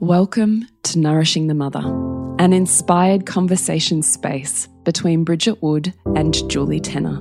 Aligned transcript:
Welcome 0.00 0.68
to 0.84 1.00
Nourishing 1.00 1.48
the 1.48 1.54
Mother, 1.54 1.82
an 2.38 2.52
inspired 2.52 3.26
conversation 3.26 4.00
space 4.04 4.68
between 4.84 5.24
Bridget 5.24 5.60
Wood 5.60 5.92
and 6.14 6.48
Julie 6.48 6.78
Tenner 6.78 7.20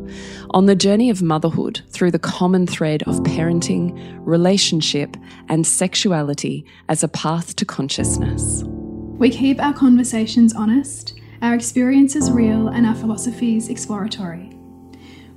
on 0.52 0.68
the 0.68 0.76
journey 0.76 1.10
of 1.10 1.24
motherhood 1.24 1.82
through 1.90 2.12
the 2.12 2.20
common 2.20 2.68
thread 2.68 3.02
of 3.08 3.16
parenting, 3.21 4.00
relationship, 4.20 5.18
and 5.50 5.66
sexuality 5.66 6.67
as 6.87 7.01
a 7.01 7.08
path 7.08 7.55
to 7.55 7.65
consciousness. 7.65 8.62
We 8.63 9.31
keep 9.31 9.59
our 9.59 9.73
conversations 9.73 10.53
honest, 10.53 11.19
our 11.41 11.55
experiences 11.55 12.29
real, 12.29 12.67
and 12.67 12.85
our 12.85 12.94
philosophies 12.94 13.69
exploratory. 13.69 14.51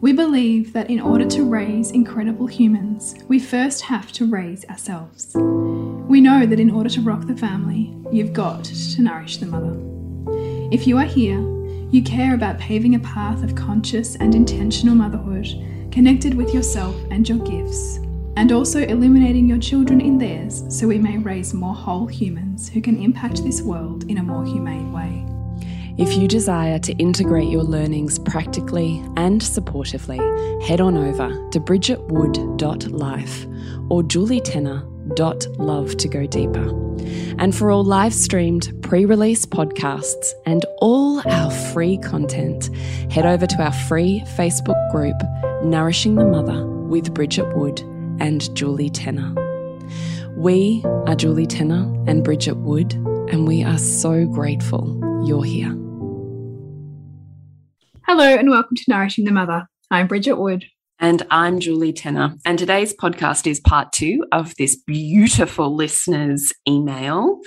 We 0.03 0.13
believe 0.13 0.75
that 0.75 0.91
in 0.91 1.01
order 1.01 1.27
to 1.29 1.49
raise 1.49 1.91
incredible 1.91 2.49
humans, 2.49 3.15
we 3.29 3.39
first 3.39 3.81
have 3.81 4.13
to 4.13 4.27
raise 4.27 4.67
ourselves. 4.67 5.35
We 6.11 6.21
know 6.21 6.45
that 6.45 6.59
in 6.59 6.73
order 6.73 6.91
to 6.91 7.03
rock 7.03 7.29
the 7.29 7.37
family, 7.37 7.95
you've 8.11 8.33
got 8.33 8.65
to 8.65 9.01
nourish 9.01 9.37
the 9.37 9.47
mother. 9.47 9.77
If 10.73 10.89
you 10.89 10.99
are 10.99 11.05
here, 11.05 11.39
you 11.93 12.03
care 12.03 12.35
about 12.35 12.59
paving 12.59 12.97
a 12.97 12.99
path 12.99 13.45
of 13.45 13.55
conscious 13.55 14.17
and 14.17 14.35
intentional 14.35 14.97
motherhood, 14.97 15.47
connected 15.93 16.35
with 16.35 16.53
yourself 16.53 16.97
and 17.13 17.29
your 17.29 17.39
gifts, 17.39 17.99
and 18.35 18.51
also 18.51 18.81
illuminating 18.81 19.47
your 19.47 19.61
children 19.61 20.01
in 20.01 20.19
theirs 20.19 20.65
so 20.69 20.89
we 20.89 20.99
may 20.99 21.17
raise 21.17 21.55
more 21.55 21.77
whole 21.77 22.09
humans 22.09 22.69
who 22.69 22.81
can 22.81 23.01
impact 23.01 23.45
this 23.45 23.63
world 23.63 24.03
in 24.11 24.19
a 24.19 24.23
more 24.25 24.45
humane 24.45 24.93
way. 24.93 25.25
If 25.97 26.17
you 26.17 26.27
desire 26.27 26.81
to 26.81 26.93
integrate 26.95 27.51
your 27.51 27.63
learnings 27.63 28.19
practically 28.19 29.01
and 29.17 29.41
supportively, 29.41 30.19
head 30.65 30.81
on 30.81 30.97
over 30.97 31.29
to 31.51 31.61
bridgetwood.life 31.61 33.47
or 33.89 34.03
julietenner.love 35.11 35.97
to 35.97 36.09
go 36.09 36.27
deeper. 36.27 36.69
And 37.39 37.55
for 37.55 37.71
all 37.71 37.85
live 37.85 38.15
streamed, 38.15 38.73
pre 38.83 39.05
release 39.05 39.47
podcasts 39.47 40.33
and 40.47 40.65
all 40.79 41.23
our 41.29 41.51
free 41.51 41.99
content, 41.99 42.75
head 43.11 43.27
over 43.27 43.47
to 43.47 43.63
our 43.63 43.73
free 43.73 44.23
Facebook 44.37 44.91
group, 44.91 45.17
Nourishing 45.65 46.17
the 46.17 46.25
Mother 46.25 46.67
with 46.67 47.15
Bridget 47.15 47.57
Wood 47.57 47.81
and 48.21 48.55
Julie 48.55 48.91
Tenner. 48.91 49.35
We 50.37 50.83
are 51.07 51.15
Julie 51.15 51.47
Tenner 51.47 51.83
and 52.07 52.25
Bridget 52.25 52.57
Wood, 52.57 52.93
and 53.31 53.47
we 53.47 53.63
are 53.63 53.79
so 53.79 54.27
grateful 54.27 54.99
you're 55.25 55.45
here. 55.45 55.77
Hello, 58.07 58.25
and 58.25 58.51
welcome 58.51 58.77
to 58.77 58.85
Nourishing 58.89 59.25
the 59.25 59.33
Mother. 59.33 59.67
I'm 59.91 60.07
Bridget 60.07 60.35
Wood. 60.35 60.65
And 61.03 61.27
I'm 61.31 61.61
Julie 61.61 61.95
Tenner. 61.95 62.37
And 62.45 62.59
today's 62.59 62.95
podcast 62.95 63.47
is 63.47 63.59
part 63.59 63.91
two 63.91 64.23
of 64.33 64.55
this 64.57 64.77
beautiful 64.77 65.75
listener's 65.75 66.53
email. 66.69 67.41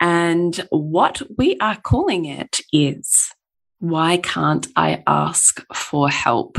And 0.00 0.64
what 0.70 1.20
we 1.36 1.58
are 1.58 1.74
calling 1.74 2.24
it 2.24 2.60
is 2.72 3.32
Why 3.80 4.18
Can't 4.18 4.68
I 4.76 5.02
Ask 5.08 5.60
for 5.74 6.08
Help? 6.08 6.56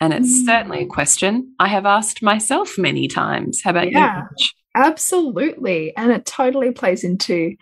And 0.00 0.12
it's 0.12 0.42
mm. 0.42 0.44
certainly 0.44 0.82
a 0.82 0.86
question 0.86 1.54
I 1.60 1.68
have 1.68 1.86
asked 1.86 2.20
myself 2.20 2.76
many 2.76 3.06
times. 3.06 3.62
How 3.62 3.70
about 3.70 3.92
yeah, 3.92 4.22
you? 4.36 4.46
Absolutely. 4.74 5.96
And 5.96 6.10
it 6.10 6.26
totally 6.26 6.72
plays 6.72 7.04
into, 7.04 7.54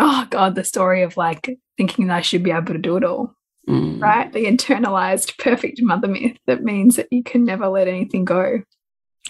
oh 0.00 0.26
God, 0.28 0.56
the 0.56 0.64
story 0.64 1.04
of 1.04 1.16
like 1.16 1.56
thinking 1.76 2.08
that 2.08 2.16
I 2.16 2.20
should 2.22 2.42
be 2.42 2.50
able 2.50 2.74
to 2.74 2.78
do 2.78 2.96
it 2.96 3.04
all 3.04 3.36
mm. 3.68 4.00
right? 4.00 4.32
The 4.32 4.46
internalized 4.46 5.38
perfect 5.38 5.80
mother 5.82 6.08
myth 6.08 6.36
that 6.46 6.62
means 6.62 6.96
that 6.96 7.08
you 7.10 7.22
can 7.22 7.44
never 7.44 7.68
let 7.68 7.88
anything 7.88 8.24
go. 8.24 8.62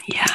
Yeah. 0.06 0.26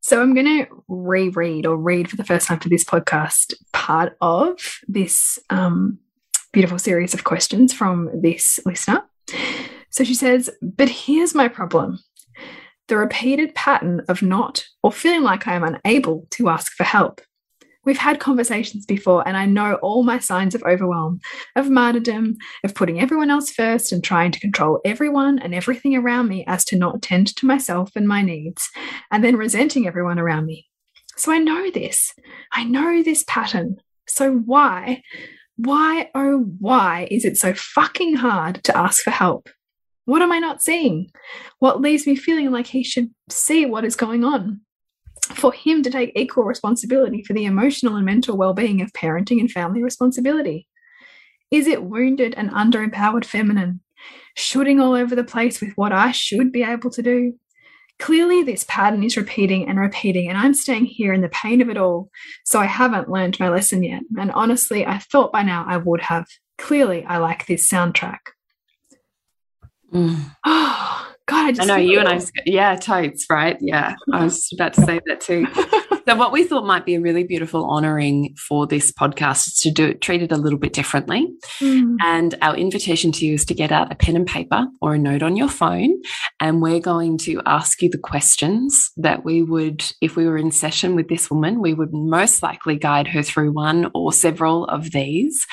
So 0.00 0.20
I'm 0.20 0.34
going 0.34 0.64
to 0.64 0.66
reread 0.88 1.64
or 1.64 1.76
read 1.76 2.10
for 2.10 2.16
the 2.16 2.24
first 2.24 2.46
time 2.46 2.60
for 2.60 2.68
this 2.68 2.84
podcast 2.84 3.54
part 3.72 4.16
of 4.20 4.58
this 4.86 5.38
um, 5.48 5.98
beautiful 6.52 6.78
series 6.78 7.14
of 7.14 7.24
questions 7.24 7.72
from 7.72 8.10
this 8.20 8.60
listener. 8.66 9.02
So 9.88 10.04
she 10.04 10.14
says, 10.14 10.50
But 10.60 10.88
here's 10.88 11.34
my 11.34 11.48
problem 11.48 12.00
the 12.88 12.96
repeated 12.98 13.54
pattern 13.54 14.02
of 14.08 14.20
not 14.20 14.66
or 14.82 14.92
feeling 14.92 15.22
like 15.22 15.48
I 15.48 15.54
am 15.54 15.64
unable 15.64 16.26
to 16.32 16.50
ask 16.50 16.72
for 16.72 16.84
help. 16.84 17.22
We've 17.84 17.98
had 17.98 18.18
conversations 18.20 18.86
before, 18.86 19.26
and 19.26 19.36
I 19.36 19.46
know 19.46 19.74
all 19.74 20.02
my 20.02 20.18
signs 20.18 20.54
of 20.54 20.62
overwhelm, 20.62 21.20
of 21.54 21.68
martyrdom, 21.68 22.36
of 22.64 22.74
putting 22.74 23.00
everyone 23.00 23.30
else 23.30 23.50
first 23.50 23.92
and 23.92 24.02
trying 24.02 24.32
to 24.32 24.40
control 24.40 24.80
everyone 24.84 25.38
and 25.38 25.54
everything 25.54 25.94
around 25.94 26.28
me 26.28 26.44
as 26.46 26.64
to 26.66 26.76
not 26.76 27.02
tend 27.02 27.34
to 27.36 27.46
myself 27.46 27.90
and 27.94 28.08
my 28.08 28.22
needs, 28.22 28.68
and 29.10 29.22
then 29.22 29.36
resenting 29.36 29.86
everyone 29.86 30.18
around 30.18 30.46
me. 30.46 30.66
So 31.16 31.30
I 31.32 31.38
know 31.38 31.70
this. 31.70 32.12
I 32.52 32.64
know 32.64 33.02
this 33.02 33.24
pattern. 33.28 33.76
So 34.06 34.32
why, 34.32 35.02
why, 35.56 36.10
oh, 36.14 36.46
why 36.58 37.06
is 37.10 37.24
it 37.24 37.36
so 37.36 37.54
fucking 37.54 38.16
hard 38.16 38.64
to 38.64 38.76
ask 38.76 39.02
for 39.02 39.10
help? 39.10 39.48
What 40.06 40.22
am 40.22 40.32
I 40.32 40.38
not 40.38 40.62
seeing? 40.62 41.10
What 41.60 41.80
leaves 41.80 42.06
me 42.06 42.16
feeling 42.16 42.50
like 42.50 42.66
he 42.66 42.82
should 42.82 43.10
see 43.30 43.64
what 43.64 43.84
is 43.84 43.96
going 43.96 44.24
on? 44.24 44.60
For 45.32 45.52
him 45.52 45.82
to 45.82 45.90
take 45.90 46.12
equal 46.14 46.44
responsibility 46.44 47.22
for 47.22 47.32
the 47.32 47.44
emotional 47.44 47.96
and 47.96 48.04
mental 48.04 48.36
well-being 48.36 48.80
of 48.80 48.92
parenting 48.92 49.40
and 49.40 49.50
family 49.50 49.82
responsibility? 49.82 50.68
Is 51.50 51.66
it 51.66 51.84
wounded 51.84 52.34
and 52.36 52.50
underempowered 52.50 53.24
feminine, 53.24 53.80
shooting 54.36 54.80
all 54.80 54.94
over 54.94 55.14
the 55.14 55.24
place 55.24 55.60
with 55.60 55.72
what 55.76 55.92
I 55.92 56.10
should 56.10 56.52
be 56.52 56.62
able 56.62 56.90
to 56.90 57.02
do? 57.02 57.34
Clearly, 58.00 58.42
this 58.42 58.64
pattern 58.68 59.04
is 59.04 59.16
repeating 59.16 59.68
and 59.68 59.78
repeating, 59.78 60.28
and 60.28 60.36
I'm 60.36 60.52
staying 60.52 60.86
here 60.86 61.12
in 61.12 61.20
the 61.20 61.28
pain 61.28 61.60
of 61.60 61.70
it 61.70 61.76
all. 61.76 62.10
So 62.44 62.58
I 62.58 62.66
haven't 62.66 63.08
learned 63.08 63.38
my 63.38 63.48
lesson 63.48 63.84
yet. 63.84 64.02
And 64.18 64.32
honestly, 64.32 64.84
I 64.84 64.98
thought 64.98 65.32
by 65.32 65.42
now 65.42 65.64
I 65.68 65.76
would 65.76 66.00
have. 66.02 66.26
Clearly, 66.58 67.04
I 67.04 67.18
like 67.18 67.46
this 67.46 67.70
soundtrack. 67.70 68.18
Mm. 69.92 70.34
Oh, 70.44 71.13
God, 71.26 71.58
I, 71.58 71.62
I 71.62 71.66
know 71.66 71.76
you 71.76 72.00
and 72.00 72.08
I, 72.08 72.20
yeah, 72.44 72.76
totes, 72.76 73.26
right? 73.30 73.56
Yeah, 73.60 73.94
I 74.12 74.24
was 74.24 74.50
about 74.52 74.74
to 74.74 74.82
say 74.82 75.00
that 75.06 75.22
too. 75.22 75.46
so, 76.06 76.16
what 76.16 76.32
we 76.32 76.44
thought 76.44 76.66
might 76.66 76.84
be 76.84 76.96
a 76.96 77.00
really 77.00 77.24
beautiful 77.24 77.64
honoring 77.64 78.34
for 78.36 78.66
this 78.66 78.92
podcast 78.92 79.48
is 79.48 79.58
to 79.60 79.70
do 79.70 79.86
it, 79.86 80.02
treat 80.02 80.22
it 80.22 80.32
a 80.32 80.36
little 80.36 80.58
bit 80.58 80.74
differently. 80.74 81.26
Mm. 81.60 81.96
And 82.02 82.34
our 82.42 82.54
invitation 82.54 83.10
to 83.12 83.26
you 83.26 83.34
is 83.34 83.46
to 83.46 83.54
get 83.54 83.72
out 83.72 83.90
a 83.90 83.94
pen 83.94 84.16
and 84.16 84.26
paper 84.26 84.66
or 84.82 84.94
a 84.94 84.98
note 84.98 85.22
on 85.22 85.34
your 85.34 85.48
phone, 85.48 85.94
and 86.40 86.60
we're 86.60 86.80
going 86.80 87.16
to 87.18 87.40
ask 87.46 87.80
you 87.80 87.88
the 87.88 87.96
questions 87.96 88.90
that 88.98 89.24
we 89.24 89.42
would, 89.42 89.82
if 90.02 90.16
we 90.16 90.26
were 90.26 90.36
in 90.36 90.50
session 90.50 90.94
with 90.94 91.08
this 91.08 91.30
woman, 91.30 91.62
we 91.62 91.72
would 91.72 91.94
most 91.94 92.42
likely 92.42 92.76
guide 92.76 93.08
her 93.08 93.22
through 93.22 93.52
one 93.52 93.90
or 93.94 94.12
several 94.12 94.66
of 94.66 94.90
these. 94.90 95.46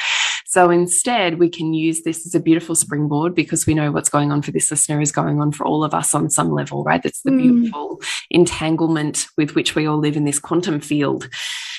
So 0.51 0.69
instead, 0.69 1.39
we 1.39 1.49
can 1.49 1.73
use 1.73 2.01
this 2.01 2.25
as 2.25 2.35
a 2.35 2.39
beautiful 2.41 2.75
springboard 2.75 3.33
because 3.33 3.65
we 3.65 3.73
know 3.73 3.89
what's 3.89 4.09
going 4.09 4.33
on 4.33 4.41
for 4.41 4.51
this 4.51 4.69
listener 4.69 4.99
is 4.99 5.09
going 5.09 5.39
on 5.39 5.53
for 5.53 5.65
all 5.65 5.81
of 5.81 5.93
us 5.93 6.13
on 6.13 6.29
some 6.29 6.51
level, 6.51 6.83
right? 6.83 7.01
That's 7.01 7.21
the 7.21 7.31
mm. 7.31 7.37
beautiful 7.37 8.01
entanglement 8.29 9.27
with 9.37 9.55
which 9.55 9.75
we 9.75 9.85
all 9.85 9.97
live 9.97 10.17
in 10.17 10.25
this 10.25 10.39
quantum 10.39 10.81
field. 10.81 11.29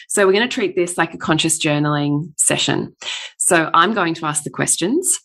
So 0.08 0.24
we're 0.26 0.32
going 0.32 0.48
to 0.48 0.54
treat 0.54 0.74
this 0.74 0.96
like 0.96 1.12
a 1.12 1.18
conscious 1.18 1.58
journaling 1.58 2.32
session. 2.38 2.96
So 3.36 3.70
I'm 3.74 3.92
going 3.92 4.14
to 4.14 4.24
ask 4.24 4.42
the 4.42 4.48
questions. 4.48 5.20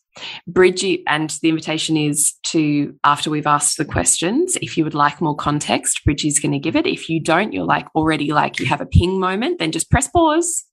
Bridget, 0.45 1.03
and 1.07 1.29
the 1.41 1.47
invitation 1.47 1.95
is 1.95 2.33
to, 2.47 2.93
after 3.05 3.29
we've 3.29 3.47
asked 3.47 3.77
the 3.77 3.85
questions, 3.85 4.57
if 4.61 4.77
you 4.77 4.83
would 4.83 4.93
like 4.93 5.21
more 5.21 5.37
context, 5.37 6.03
Bridget's 6.03 6.39
going 6.39 6.51
to 6.51 6.59
give 6.59 6.75
it. 6.75 6.85
If 6.85 7.07
you 7.07 7.21
don't, 7.21 7.53
you're 7.53 7.63
like 7.63 7.87
already 7.95 8.33
like 8.33 8.59
you 8.59 8.65
have 8.65 8.81
a 8.81 8.85
ping 8.85 9.21
moment, 9.21 9.59
then 9.59 9.71
just 9.71 9.89
press 9.89 10.09
pause, 10.09 10.65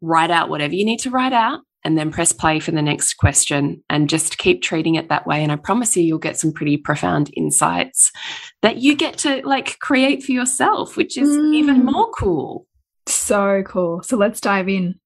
write 0.00 0.30
out 0.30 0.48
whatever 0.48 0.74
you 0.74 0.84
need 0.84 1.00
to 1.00 1.10
write 1.10 1.32
out, 1.32 1.62
and 1.84 1.98
then 1.98 2.10
press 2.10 2.32
play 2.32 2.58
for 2.58 2.70
the 2.70 2.82
next 2.82 3.14
question 3.14 3.82
and 3.90 4.08
just 4.08 4.38
keep 4.38 4.62
treating 4.62 4.94
it 4.94 5.10
that 5.10 5.26
way. 5.26 5.42
And 5.42 5.52
I 5.52 5.56
promise 5.56 5.96
you, 5.96 6.02
you'll 6.02 6.18
get 6.18 6.38
some 6.38 6.52
pretty 6.52 6.78
profound 6.78 7.30
insights 7.36 8.10
that 8.62 8.78
you 8.78 8.96
get 8.96 9.18
to 9.18 9.46
like 9.46 9.78
create 9.80 10.22
for 10.22 10.32
yourself, 10.32 10.96
which 10.96 11.18
is 11.18 11.28
mm. 11.28 11.54
even 11.54 11.84
more 11.84 12.10
cool. 12.10 12.66
So 13.06 13.62
cool. 13.66 14.02
So 14.02 14.16
let's 14.16 14.40
dive 14.40 14.68
in. 14.68 14.98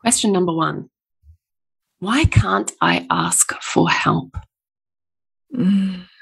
Question 0.00 0.32
number 0.32 0.54
one 0.54 0.88
Why 1.98 2.24
can't 2.24 2.72
I 2.80 3.06
ask 3.10 3.52
for 3.62 3.90
help? 3.90 4.36
Mm. 5.54 6.04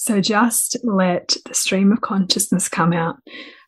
So 0.00 0.20
just 0.20 0.76
let 0.84 1.36
the 1.44 1.54
stream 1.54 1.90
of 1.90 2.00
consciousness 2.00 2.68
come 2.68 2.92
out. 2.92 3.16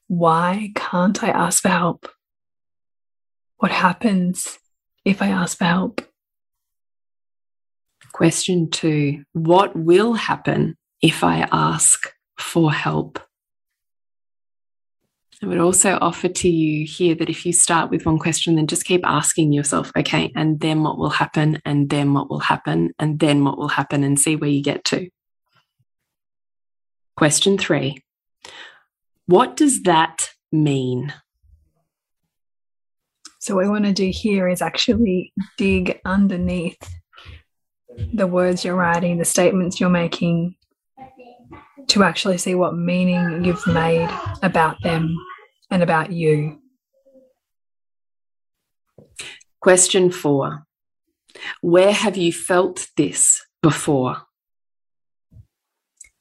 Why 0.07 0.71
can't 0.77 1.23
I 1.25 1.29
ask 1.29 1.61
for 1.61 1.69
help? 1.69 2.09
What 3.61 3.73
happens 3.73 4.59
if 5.05 5.21
I 5.21 5.29
ask 5.29 5.59
for 5.59 5.67
help? 5.67 6.01
Question 8.11 8.71
two 8.71 9.25
What 9.35 9.77
will 9.77 10.15
happen 10.15 10.79
if 11.03 11.23
I 11.23 11.47
ask 11.53 12.11
for 12.39 12.73
help? 12.73 13.19
I 15.43 15.47
would 15.47 15.59
also 15.59 15.99
offer 16.01 16.29
to 16.29 16.49
you 16.49 16.87
here 16.87 17.15
that 17.17 17.29
if 17.29 17.45
you 17.45 17.53
start 17.53 17.91
with 17.91 18.07
one 18.07 18.19
question, 18.19 18.57
then 18.57 18.67
just 18.67 18.87
keep 18.87 19.03
asking 19.05 19.53
yourself, 19.53 19.93
okay, 19.95 20.33
and 20.35 20.59
then 20.61 20.83
what 20.83 20.97
will 20.97 21.11
happen, 21.11 21.61
and 21.67 21.91
then 21.91 22.15
what 22.15 22.31
will 22.31 22.41
happen, 22.41 22.95
and 22.99 23.21
then 23.21 23.45
what 23.45 23.59
will 23.59 23.69
happen, 23.69 24.05
and 24.05 24.19
see 24.19 24.37
where 24.37 24.49
you 24.49 24.63
get 24.63 24.85
to. 24.87 25.11
Question 27.15 27.59
three 27.59 28.03
What 29.27 29.55
does 29.55 29.83
that 29.83 30.31
mean? 30.51 31.13
So, 33.41 33.55
what 33.55 33.65
we 33.65 33.71
want 33.71 33.87
to 33.87 33.93
do 33.93 34.11
here 34.11 34.49
is 34.49 34.61
actually 34.61 35.33
dig 35.57 35.99
underneath 36.05 36.79
the 38.13 38.27
words 38.27 38.65
you're 38.65 38.77
writing, 38.77 39.17
the 39.17 39.25
statements 39.25 39.81
you're 39.81 39.89
making, 39.89 40.57
to 41.89 42.03
actually 42.03 42.37
see 42.37 42.55
what 42.55 42.77
meaning 42.77 43.43
you've 43.45 43.67
made 43.67 44.11
about 44.43 44.77
them 44.83 45.17
and 45.71 45.83
about 45.83 46.13
you. 46.13 46.61
Question 49.61 50.11
four 50.11 50.67
Where 51.63 51.93
have 51.93 52.19
you 52.19 52.35
felt 52.35 52.89
this 52.99 53.43
before? 53.63 54.19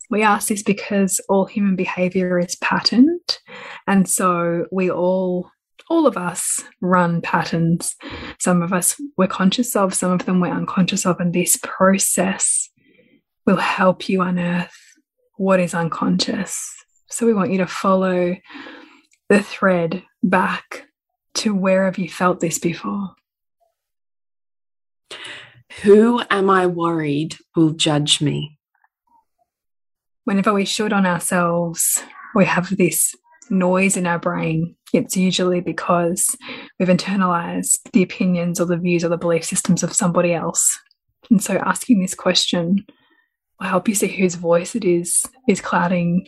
We 0.10 0.24
ask 0.24 0.48
this 0.48 0.64
because 0.64 1.20
all 1.28 1.46
human 1.46 1.76
behavior 1.76 2.40
is 2.40 2.56
patterned. 2.56 3.38
And 3.86 4.10
so 4.10 4.66
we 4.72 4.90
all, 4.90 5.52
all 5.90 6.06
of 6.06 6.16
us 6.16 6.64
run 6.82 7.22
patterns. 7.22 7.96
Some 8.40 8.62
of 8.62 8.72
us 8.72 9.00
we're 9.18 9.28
conscious 9.28 9.76
of, 9.76 9.94
some 9.94 10.12
of 10.12 10.26
them 10.26 10.40
we're 10.40 10.54
unconscious 10.54 11.06
of. 11.06 11.20
And 11.20 11.34
this 11.34 11.58
process 11.62 12.70
will 13.46 13.58
help 13.58 14.08
you 14.08 14.22
unearth 14.22 14.78
what 15.38 15.60
is 15.60 15.74
unconscious. 15.74 16.72
So 17.10 17.26
we 17.26 17.34
want 17.34 17.52
you 17.52 17.58
to 17.58 17.68
follow 17.68 18.36
the 19.30 19.42
thread 19.42 20.04
back 20.22 20.88
to 21.36 21.56
where 21.56 21.86
have 21.86 21.98
you 21.98 22.10
felt 22.10 22.40
this 22.40 22.60
before? 22.60 23.12
Who 25.82 26.22
am 26.30 26.50
I 26.50 26.68
worried 26.68 27.38
will 27.56 27.72
judge 27.72 28.22
me? 28.22 28.58
Whenever 30.26 30.54
we 30.54 30.66
should 30.66 30.94
on 30.94 31.06
ourselves, 31.06 32.04
we 32.36 32.46
have 32.46 32.76
this 32.76 33.16
noise 33.50 33.98
in 33.98 34.08
our 34.08 34.20
brain. 34.20 34.76
It's 34.94 35.16
usually 35.18 35.62
because 35.62 36.36
we've 36.78 36.90
internalized 36.90 37.92
the 37.94 38.04
opinions 38.04 38.60
or 38.60 38.66
the 38.66 38.78
views 38.78 39.04
or 39.04 39.10
the 39.10 39.18
belief 39.18 39.44
systems 39.44 39.84
of 39.84 39.94
somebody 39.94 40.34
else. 40.34 40.78
And 41.30 41.42
so 41.42 41.58
asking 41.58 42.02
this 42.02 42.16
question 42.16 42.86
will 43.60 43.68
help 43.68 43.88
you 43.88 43.96
see 43.96 44.08
whose 44.08 44.36
voice 44.36 44.76
it 44.76 44.86
is 44.86 45.26
is 45.48 45.62
clouding 45.62 46.28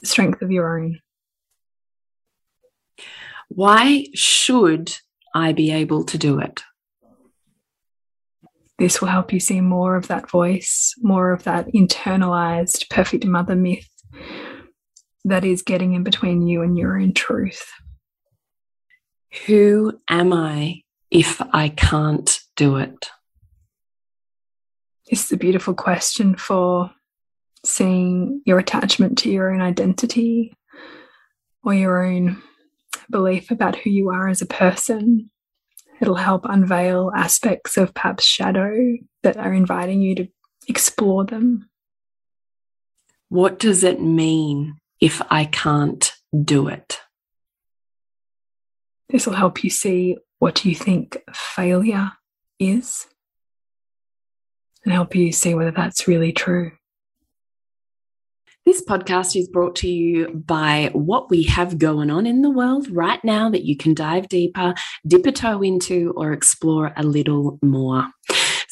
the 0.00 0.06
strength 0.06 0.42
of 0.42 0.50
your 0.50 0.78
own. 0.78 1.00
Why 3.48 4.06
should 4.14 4.96
I 5.34 5.52
be 5.52 5.70
able 5.70 6.04
to 6.04 6.18
do 6.18 6.38
it? 6.38 6.62
This 8.78 9.00
will 9.00 9.08
help 9.08 9.32
you 9.32 9.38
see 9.38 9.60
more 9.60 9.96
of 9.96 10.08
that 10.08 10.28
voice, 10.28 10.94
more 11.00 11.32
of 11.32 11.44
that 11.44 11.68
internalized 11.68 12.90
perfect 12.90 13.24
mother 13.24 13.54
myth 13.54 13.88
that 15.24 15.44
is 15.44 15.62
getting 15.62 15.94
in 15.94 16.02
between 16.02 16.46
you 16.46 16.62
and 16.62 16.76
your 16.76 16.98
own 16.98 17.12
truth. 17.12 17.72
Who 19.46 20.00
am 20.08 20.32
I 20.32 20.82
if 21.10 21.40
I 21.52 21.68
can't 21.68 22.40
do 22.56 22.76
it? 22.76 23.10
This 25.08 25.26
is 25.26 25.32
a 25.32 25.36
beautiful 25.36 25.74
question 25.74 26.36
for 26.36 26.90
seeing 27.64 28.42
your 28.44 28.58
attachment 28.58 29.18
to 29.18 29.30
your 29.30 29.52
own 29.52 29.60
identity 29.60 30.56
or 31.62 31.74
your 31.74 32.04
own 32.04 32.42
belief 33.10 33.50
about 33.50 33.76
who 33.76 33.90
you 33.90 34.10
are 34.10 34.28
as 34.28 34.42
a 34.42 34.46
person. 34.46 35.30
It'll 36.00 36.16
help 36.16 36.44
unveil 36.44 37.12
aspects 37.14 37.76
of 37.76 37.94
perhaps 37.94 38.24
shadow 38.24 38.96
that 39.22 39.36
are 39.36 39.52
inviting 39.52 40.00
you 40.00 40.14
to 40.16 40.28
explore 40.66 41.24
them. 41.24 41.68
What 43.28 43.58
does 43.58 43.84
it 43.84 44.00
mean 44.00 44.78
if 45.02 45.20
I 45.30 45.44
can't 45.46 46.12
do 46.44 46.68
it? 46.68 47.00
This 49.08 49.26
will 49.26 49.34
help 49.34 49.64
you 49.64 49.68
see 49.68 50.16
what 50.38 50.64
you 50.64 50.74
think 50.76 51.18
failure 51.34 52.12
is 52.60 53.08
and 54.84 54.94
help 54.94 55.14
you 55.14 55.32
see 55.32 55.54
whether 55.54 55.72
that's 55.72 56.06
really 56.06 56.32
true. 56.32 56.70
This 58.64 58.80
podcast 58.84 59.34
is 59.34 59.48
brought 59.48 59.74
to 59.76 59.88
you 59.88 60.28
by 60.28 60.90
what 60.92 61.30
we 61.30 61.42
have 61.44 61.78
going 61.78 62.08
on 62.08 62.24
in 62.24 62.42
the 62.42 62.50
world 62.50 62.88
right 62.88 63.22
now 63.24 63.50
that 63.50 63.64
you 63.64 63.76
can 63.76 63.94
dive 63.94 64.28
deeper, 64.28 64.72
dip 65.04 65.26
a 65.26 65.32
toe 65.32 65.62
into, 65.62 66.14
or 66.16 66.32
explore 66.32 66.92
a 66.96 67.02
little 67.02 67.58
more. 67.60 68.06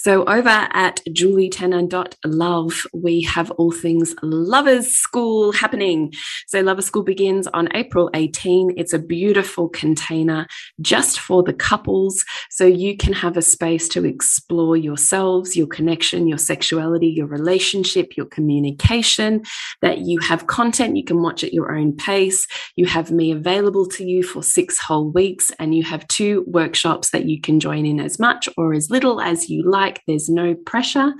So 0.02 0.25
over 0.25 0.49
at 0.49 1.02
julietenner.love, 1.11 2.87
we 2.94 3.20
have 3.25 3.50
all 3.50 3.70
things 3.70 4.14
Lovers 4.23 4.88
School 4.88 5.52
happening. 5.52 6.14
So 6.47 6.62
Lovers 6.62 6.87
School 6.87 7.02
begins 7.02 7.47
on 7.49 7.69
April 7.76 8.08
18. 8.14 8.79
It's 8.79 8.94
a 8.94 8.99
beautiful 8.99 9.69
container 9.69 10.47
just 10.81 11.20
for 11.20 11.43
the 11.43 11.52
couples. 11.52 12.25
So 12.49 12.64
you 12.64 12.97
can 12.97 13.12
have 13.12 13.37
a 13.37 13.43
space 13.43 13.88
to 13.88 14.06
explore 14.06 14.75
yourselves, 14.75 15.55
your 15.55 15.67
connection, 15.67 16.26
your 16.26 16.38
sexuality, 16.38 17.08
your 17.08 17.26
relationship, 17.26 18.17
your 18.17 18.25
communication, 18.25 19.43
that 19.82 19.99
you 19.99 20.19
have 20.20 20.46
content 20.46 20.96
you 20.96 21.05
can 21.05 21.20
watch 21.20 21.44
at 21.44 21.53
your 21.53 21.76
own 21.76 21.94
pace. 21.94 22.46
You 22.75 22.87
have 22.87 23.11
me 23.11 23.32
available 23.32 23.85
to 23.88 24.05
you 24.05 24.23
for 24.23 24.43
six 24.43 24.79
whole 24.79 25.11
weeks 25.11 25.53
and 25.58 25.75
you 25.75 25.82
have 25.85 26.08
two 26.08 26.43
workshops 26.46 27.11
that 27.11 27.26
you 27.26 27.38
can 27.38 27.61
join 27.61 27.85
in 27.85 28.00
as 28.00 28.19
much 28.19 28.49
or 28.56 28.73
as 28.73 28.88
little 28.88 29.20
as 29.20 29.50
you 29.50 29.62
like 29.70 29.89
like. 29.90 30.02
There's 30.06 30.28
no 30.28 30.54
pressure. 30.54 31.12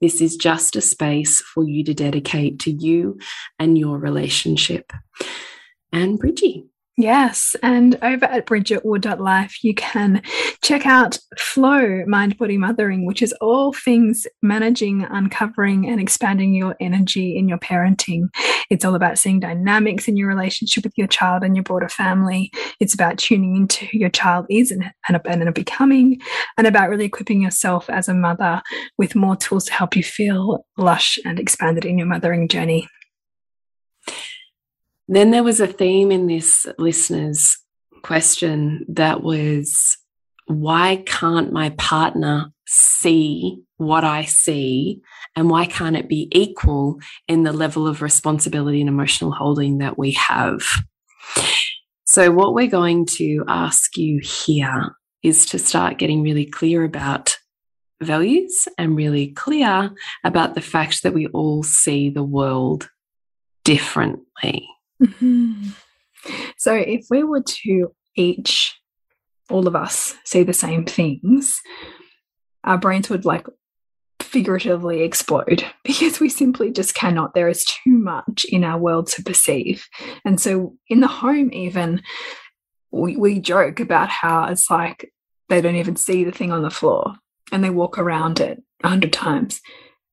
This 0.00 0.20
is 0.20 0.36
just 0.36 0.76
a 0.76 0.80
space 0.80 1.40
for 1.40 1.68
you 1.68 1.84
to 1.84 1.94
dedicate 1.94 2.60
to 2.60 2.70
you 2.70 3.18
and 3.58 3.78
your 3.78 3.98
relationship. 3.98 4.92
And 5.92 6.18
Bridgie. 6.18 6.66
Yes, 7.00 7.54
and 7.62 7.96
over 8.02 8.24
at 8.24 8.46
bridgetwood.life, 8.46 9.62
you 9.62 9.72
can 9.72 10.20
check 10.64 10.84
out 10.84 11.16
Flow 11.38 12.02
Mind 12.08 12.36
Body 12.36 12.58
Mothering, 12.58 13.06
which 13.06 13.22
is 13.22 13.32
all 13.34 13.72
things 13.72 14.26
managing, 14.42 15.04
uncovering, 15.04 15.88
and 15.88 16.00
expanding 16.00 16.54
your 16.54 16.74
energy 16.80 17.38
in 17.38 17.48
your 17.48 17.58
parenting. 17.58 18.22
It's 18.68 18.84
all 18.84 18.96
about 18.96 19.16
seeing 19.16 19.38
dynamics 19.38 20.08
in 20.08 20.16
your 20.16 20.26
relationship 20.26 20.82
with 20.82 20.94
your 20.96 21.06
child 21.06 21.44
and 21.44 21.54
your 21.54 21.62
broader 21.62 21.88
family. 21.88 22.50
It's 22.80 22.94
about 22.94 23.18
tuning 23.18 23.54
into 23.54 23.86
who 23.86 23.98
your 23.98 24.10
child 24.10 24.46
is 24.50 24.72
and, 24.72 24.90
and, 25.08 25.20
and 25.24 25.54
becoming, 25.54 26.20
and 26.56 26.66
about 26.66 26.90
really 26.90 27.04
equipping 27.04 27.40
yourself 27.40 27.88
as 27.88 28.08
a 28.08 28.14
mother 28.14 28.60
with 28.98 29.14
more 29.14 29.36
tools 29.36 29.66
to 29.66 29.72
help 29.72 29.94
you 29.94 30.02
feel 30.02 30.66
lush 30.76 31.16
and 31.24 31.38
expanded 31.38 31.84
in 31.84 31.96
your 31.96 32.08
mothering 32.08 32.48
journey. 32.48 32.88
Then 35.08 35.30
there 35.30 35.42
was 35.42 35.60
a 35.60 35.66
theme 35.66 36.12
in 36.12 36.26
this 36.26 36.66
listener's 36.78 37.58
question 38.02 38.84
that 38.88 39.22
was 39.22 39.96
why 40.46 41.02
can't 41.06 41.52
my 41.52 41.70
partner 41.70 42.52
see 42.66 43.62
what 43.76 44.04
I 44.04 44.24
see? 44.24 45.00
And 45.36 45.48
why 45.50 45.66
can't 45.66 45.96
it 45.96 46.08
be 46.08 46.28
equal 46.32 46.98
in 47.26 47.42
the 47.42 47.52
level 47.52 47.86
of 47.86 48.02
responsibility 48.02 48.80
and 48.80 48.88
emotional 48.88 49.32
holding 49.32 49.78
that 49.78 49.98
we 49.98 50.12
have? 50.12 50.62
So, 52.06 52.30
what 52.30 52.54
we're 52.54 52.66
going 52.66 53.06
to 53.16 53.44
ask 53.46 53.96
you 53.96 54.18
here 54.18 54.96
is 55.22 55.46
to 55.46 55.58
start 55.58 55.98
getting 55.98 56.22
really 56.22 56.46
clear 56.46 56.84
about 56.84 57.36
values 58.02 58.68
and 58.78 58.96
really 58.96 59.28
clear 59.28 59.90
about 60.24 60.54
the 60.54 60.60
fact 60.60 61.02
that 61.02 61.14
we 61.14 61.26
all 61.28 61.62
see 61.62 62.10
the 62.10 62.22
world 62.22 62.88
differently. 63.64 64.68
Mm 65.00 65.14
-hmm. 65.18 65.72
So 66.56 66.74
if 66.74 67.06
we 67.10 67.22
were 67.22 67.42
to 67.42 67.94
each, 68.16 68.80
all 69.50 69.66
of 69.66 69.76
us, 69.76 70.16
see 70.24 70.42
the 70.42 70.52
same 70.52 70.84
things, 70.84 71.60
our 72.64 72.78
brains 72.78 73.08
would 73.08 73.24
like 73.24 73.46
figuratively 74.20 75.02
explode 75.02 75.64
because 75.84 76.20
we 76.20 76.28
simply 76.28 76.70
just 76.70 76.94
cannot. 76.94 77.34
There 77.34 77.48
is 77.48 77.64
too 77.64 77.96
much 77.98 78.44
in 78.48 78.64
our 78.64 78.78
world 78.78 79.06
to 79.08 79.22
perceive. 79.22 79.86
And 80.24 80.40
so 80.40 80.76
in 80.88 81.00
the 81.00 81.06
home, 81.06 81.52
even, 81.52 82.02
we, 82.90 83.16
we 83.16 83.40
joke 83.40 83.80
about 83.80 84.08
how 84.08 84.44
it's 84.44 84.70
like 84.70 85.12
they 85.48 85.60
don't 85.60 85.76
even 85.76 85.96
see 85.96 86.24
the 86.24 86.32
thing 86.32 86.52
on 86.52 86.62
the 86.62 86.70
floor 86.70 87.14
and 87.52 87.64
they 87.64 87.70
walk 87.70 87.98
around 87.98 88.40
it 88.40 88.62
a 88.84 88.88
hundred 88.88 89.12
times, 89.12 89.60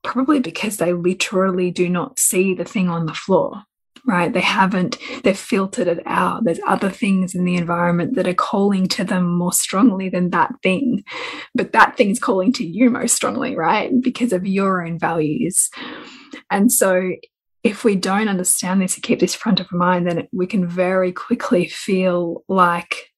probably 0.04 0.39
because 0.39 0.77
they 0.77 0.94
literally 0.94 1.72
do 1.72 1.89
not 1.89 2.20
see 2.20 2.54
the 2.54 2.63
thing 2.63 2.88
on 2.89 3.06
the 3.06 3.13
floor 3.13 3.63
right? 4.08 4.32
They 4.32 4.42
haven't, 4.42 4.98
they've 5.24 5.38
filtered 5.38 5.88
it 5.88 6.04
out. 6.06 6.44
There's 6.44 6.60
other 6.68 6.90
things 6.90 7.34
in 7.34 7.44
the 7.44 7.56
environment 7.56 8.16
that 8.16 8.28
are 8.28 8.34
calling 8.34 8.88
to 8.90 9.04
them 9.04 9.36
more 9.38 9.54
strongly 9.54 10.10
than 10.10 10.30
that 10.30 10.54
thing. 10.62 11.04
But 11.54 11.74
that 11.74 11.98
thing's 11.98 12.20
calling 12.20 12.54
to 12.54 12.66
you 12.66 12.90
most 12.90 13.16
strongly, 13.16 13.56
right? 13.56 13.92
Because 14.02 14.32
of 14.34 14.46
your 14.46 14.86
own 14.86 15.00
values. 15.00 15.70
And 16.52 16.72
so 16.72 17.14
if 17.64 17.84
we 17.84 17.96
don't 17.96 18.30
understand 18.30 18.82
this 18.82 18.94
and 18.94 19.04
keep 19.04 19.20
this 19.20 19.34
front 19.34 19.60
of 19.60 19.72
mind, 19.72 20.08
then 20.08 20.28
we 20.32 20.46
can 20.46 20.68
very 20.68 21.12
quickly 21.12 21.68
feel 21.68 22.44
like 22.48 23.12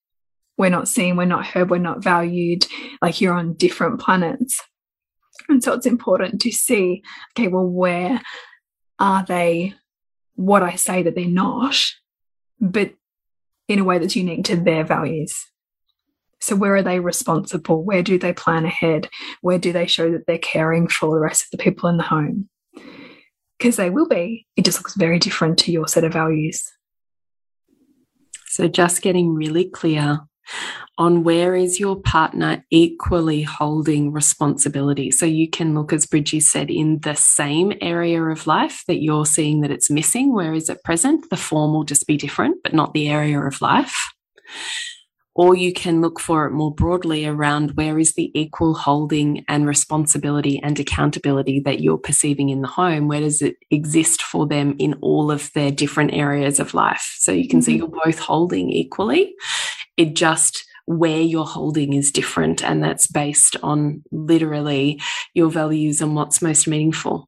we're 0.58 0.70
not 0.70 0.88
seen, 0.88 1.18
we're 1.18 1.26
not 1.26 1.46
heard, 1.46 1.70
we're 1.70 1.78
not 1.78 2.02
valued, 2.02 2.66
like 3.02 3.20
you're 3.20 3.34
on 3.34 3.54
different 3.56 4.00
planets. 4.00 4.60
And 5.50 5.64
so 5.64 5.74
it's 5.74 5.86
important 5.86 6.42
to 6.42 6.52
see, 6.52 7.04
okay, 7.34 7.48
well, 7.48 7.68
where 7.68 8.22
are 9.00 9.24
they 9.28 9.76
what 10.38 10.64
I 10.64 10.76
say 10.76 11.04
that 11.04 11.16
they're 11.16 11.28
not, 11.28 11.76
but 12.62 12.94
in 13.68 13.80
a 13.80 13.84
way 13.84 13.98
that's 13.98 14.16
unique 14.16 14.46
to 14.46 14.56
their 14.56 14.86
values. 14.86 15.36
So, 16.40 16.56
where 16.56 16.76
are 16.76 16.84
they 16.84 17.00
responsible? 17.00 17.84
Where 17.84 18.04
do 18.04 18.18
they 18.18 18.32
plan 18.32 18.64
ahead? 18.64 19.10
Where 19.42 19.58
do 19.58 19.74
they 19.74 19.88
show 19.88 20.12
that 20.12 20.28
they're 20.28 20.38
caring 20.38 20.88
for 20.88 21.14
the 21.14 21.20
rest 21.20 21.46
of 21.46 21.52
the 21.52 21.64
people 21.64 21.90
in 21.90 21.98
the 21.98 22.04
home? 22.04 22.48
Because 23.58 23.76
they 23.76 23.90
will 23.90 24.08
be. 24.08 24.46
It 24.56 24.64
just 24.64 24.78
looks 24.78 24.96
very 24.96 25.18
different 25.18 25.58
to 25.60 25.72
your 25.72 25.88
set 25.88 26.04
of 26.04 26.14
values. 26.14 26.64
So, 28.46 28.68
just 28.68 29.02
getting 29.02 29.34
really 29.34 29.68
clear 29.68 30.20
on 30.98 31.24
where 31.24 31.56
is 31.56 31.80
your 31.80 31.96
partner 31.96 32.66
equally 32.72 33.44
holding 33.44 34.12
responsibility. 34.12 35.12
So 35.12 35.26
you 35.26 35.50
can 35.50 35.76
look, 35.76 35.94
as 35.94 36.06
Bridgie 36.06 36.40
said, 36.40 36.70
in 36.70 37.00
the 37.00 37.16
same 37.16 37.74
area 37.82 38.24
of 38.24 38.48
life 38.48 38.84
that 38.88 39.02
you're 39.02 39.26
seeing 39.26 39.62
that 39.62 39.72
it's 39.72 39.90
missing. 39.90 40.34
Where 40.34 40.54
is 40.54 40.70
it 40.70 40.84
present? 40.84 41.30
The 41.30 41.38
form 41.38 41.74
will 41.74 41.84
just 41.84 42.08
be 42.08 42.18
different, 42.18 42.64
but 42.64 42.74
not 42.74 42.94
the 42.94 43.10
area 43.10 43.40
of 43.40 43.62
life. 43.62 43.96
Or 45.38 45.56
you 45.56 45.72
can 45.72 46.02
look 46.02 46.20
for 46.20 46.48
it 46.48 46.52
more 46.52 46.74
broadly 46.74 47.28
around 47.28 47.78
where 47.78 48.00
is 48.00 48.16
the 48.16 48.32
equal 48.34 48.74
holding 48.74 49.46
and 49.48 49.68
responsibility 49.68 50.60
and 50.64 50.80
accountability 50.80 51.60
that 51.60 51.80
you're 51.80 52.00
perceiving 52.00 52.50
in 52.50 52.62
the 52.62 52.68
home? 52.68 53.08
Where 53.08 53.20
does 53.20 53.44
it 53.44 53.58
exist 53.70 54.24
for 54.24 54.48
them 54.48 54.76
in 54.80 54.96
all 54.96 55.30
of 55.30 55.54
their 55.54 55.70
different 55.70 56.16
areas 56.16 56.60
of 56.60 56.74
life? 56.74 57.18
So 57.20 57.32
you 57.32 57.48
can 57.48 57.62
see 57.62 57.74
mm-hmm. 57.74 57.94
you're 57.94 58.04
both 58.04 58.18
holding 58.18 58.72
equally. 58.72 59.36
It 59.98 60.16
just 60.16 60.64
where 60.86 61.20
you're 61.20 61.46
holding 61.46 61.94
is 61.94 62.12
different. 62.12 62.64
And 62.64 62.82
that's 62.82 63.08
based 63.08 63.58
on 63.62 64.04
literally 64.12 65.02
your 65.34 65.50
values 65.50 66.02
and 66.02 66.16
what's 66.16 66.42
most 66.42 66.68
meaningful. 66.68 67.28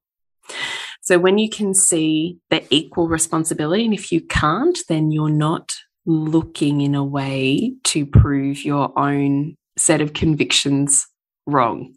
So 1.02 1.20
when 1.20 1.38
you 1.38 1.50
can 1.50 1.74
see 1.74 2.38
the 2.50 2.64
equal 2.70 3.10
responsibility, 3.10 3.84
and 3.84 3.94
if 3.94 4.12
you 4.12 4.22
can't, 4.22 4.78
then 4.88 5.12
you're 5.12 5.30
not 5.30 5.74
looking 6.06 6.82
in 6.82 6.96
a 6.96 7.04
way 7.04 7.74
to 7.86 8.06
prove 8.06 8.64
your 8.64 8.98
own 8.98 9.56
set 9.78 10.02
of 10.02 10.14
convictions 10.14 11.06
wrong. 11.46 11.96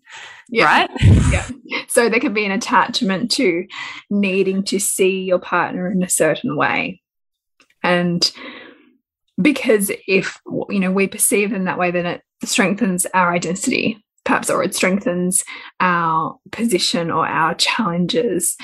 Yeah. 0.48 0.64
Right? 0.64 0.90
yeah. 1.30 1.46
So 1.88 2.08
there 2.08 2.20
can 2.20 2.34
be 2.34 2.44
an 2.44 2.52
attachment 2.52 3.30
to 3.32 3.66
needing 4.10 4.64
to 4.64 4.80
see 4.80 5.22
your 5.22 5.38
partner 5.38 5.90
in 5.90 6.02
a 6.02 6.08
certain 6.08 6.56
way. 6.56 7.02
And 7.82 8.30
because 9.40 9.90
if 10.06 10.38
you 10.68 10.80
know 10.80 10.92
we 10.92 11.06
perceive 11.06 11.50
them 11.50 11.64
that 11.64 11.78
way 11.78 11.90
then 11.90 12.06
it 12.06 12.22
strengthens 12.44 13.06
our 13.14 13.32
identity. 13.32 13.98
Perhaps 14.24 14.50
or 14.50 14.62
it 14.62 14.74
strengthens 14.74 15.44
our 15.80 16.38
position 16.52 17.10
or 17.10 17.26
our 17.26 17.54
challenges. 17.54 18.56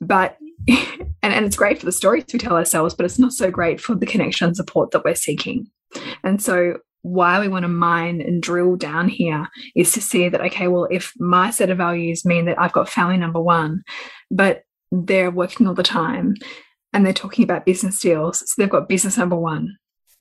But 0.00 0.38
and, 0.68 1.12
and 1.22 1.44
it's 1.44 1.56
great 1.56 1.78
for 1.78 1.84
the 1.84 1.92
stories 1.92 2.24
we 2.32 2.38
tell 2.38 2.56
ourselves 2.56 2.94
but 2.94 3.04
it's 3.04 3.18
not 3.18 3.32
so 3.32 3.50
great 3.50 3.80
for 3.80 3.94
the 3.94 4.06
connection 4.06 4.46
and 4.46 4.56
support 4.56 4.90
that 4.92 5.04
we're 5.04 5.14
seeking. 5.14 5.66
And 6.24 6.42
so 6.42 6.78
why 7.06 7.38
we 7.38 7.46
want 7.46 7.62
to 7.62 7.68
mine 7.68 8.20
and 8.20 8.42
drill 8.42 8.74
down 8.74 9.08
here 9.08 9.46
is 9.76 9.92
to 9.92 10.00
see 10.00 10.28
that 10.28 10.40
okay 10.40 10.66
well 10.66 10.88
if 10.90 11.12
my 11.18 11.50
set 11.50 11.70
of 11.70 11.78
values 11.78 12.24
mean 12.24 12.46
that 12.46 12.60
i've 12.60 12.72
got 12.72 12.88
family 12.88 13.16
number 13.16 13.40
one 13.40 13.84
but 14.28 14.62
they're 14.90 15.30
working 15.30 15.68
all 15.68 15.74
the 15.74 15.84
time 15.84 16.34
and 16.92 17.06
they're 17.06 17.12
talking 17.12 17.44
about 17.44 17.64
business 17.64 18.00
deals 18.00 18.40
so 18.40 18.54
they've 18.58 18.68
got 18.68 18.88
business 18.88 19.16
number 19.16 19.36
one 19.36 19.76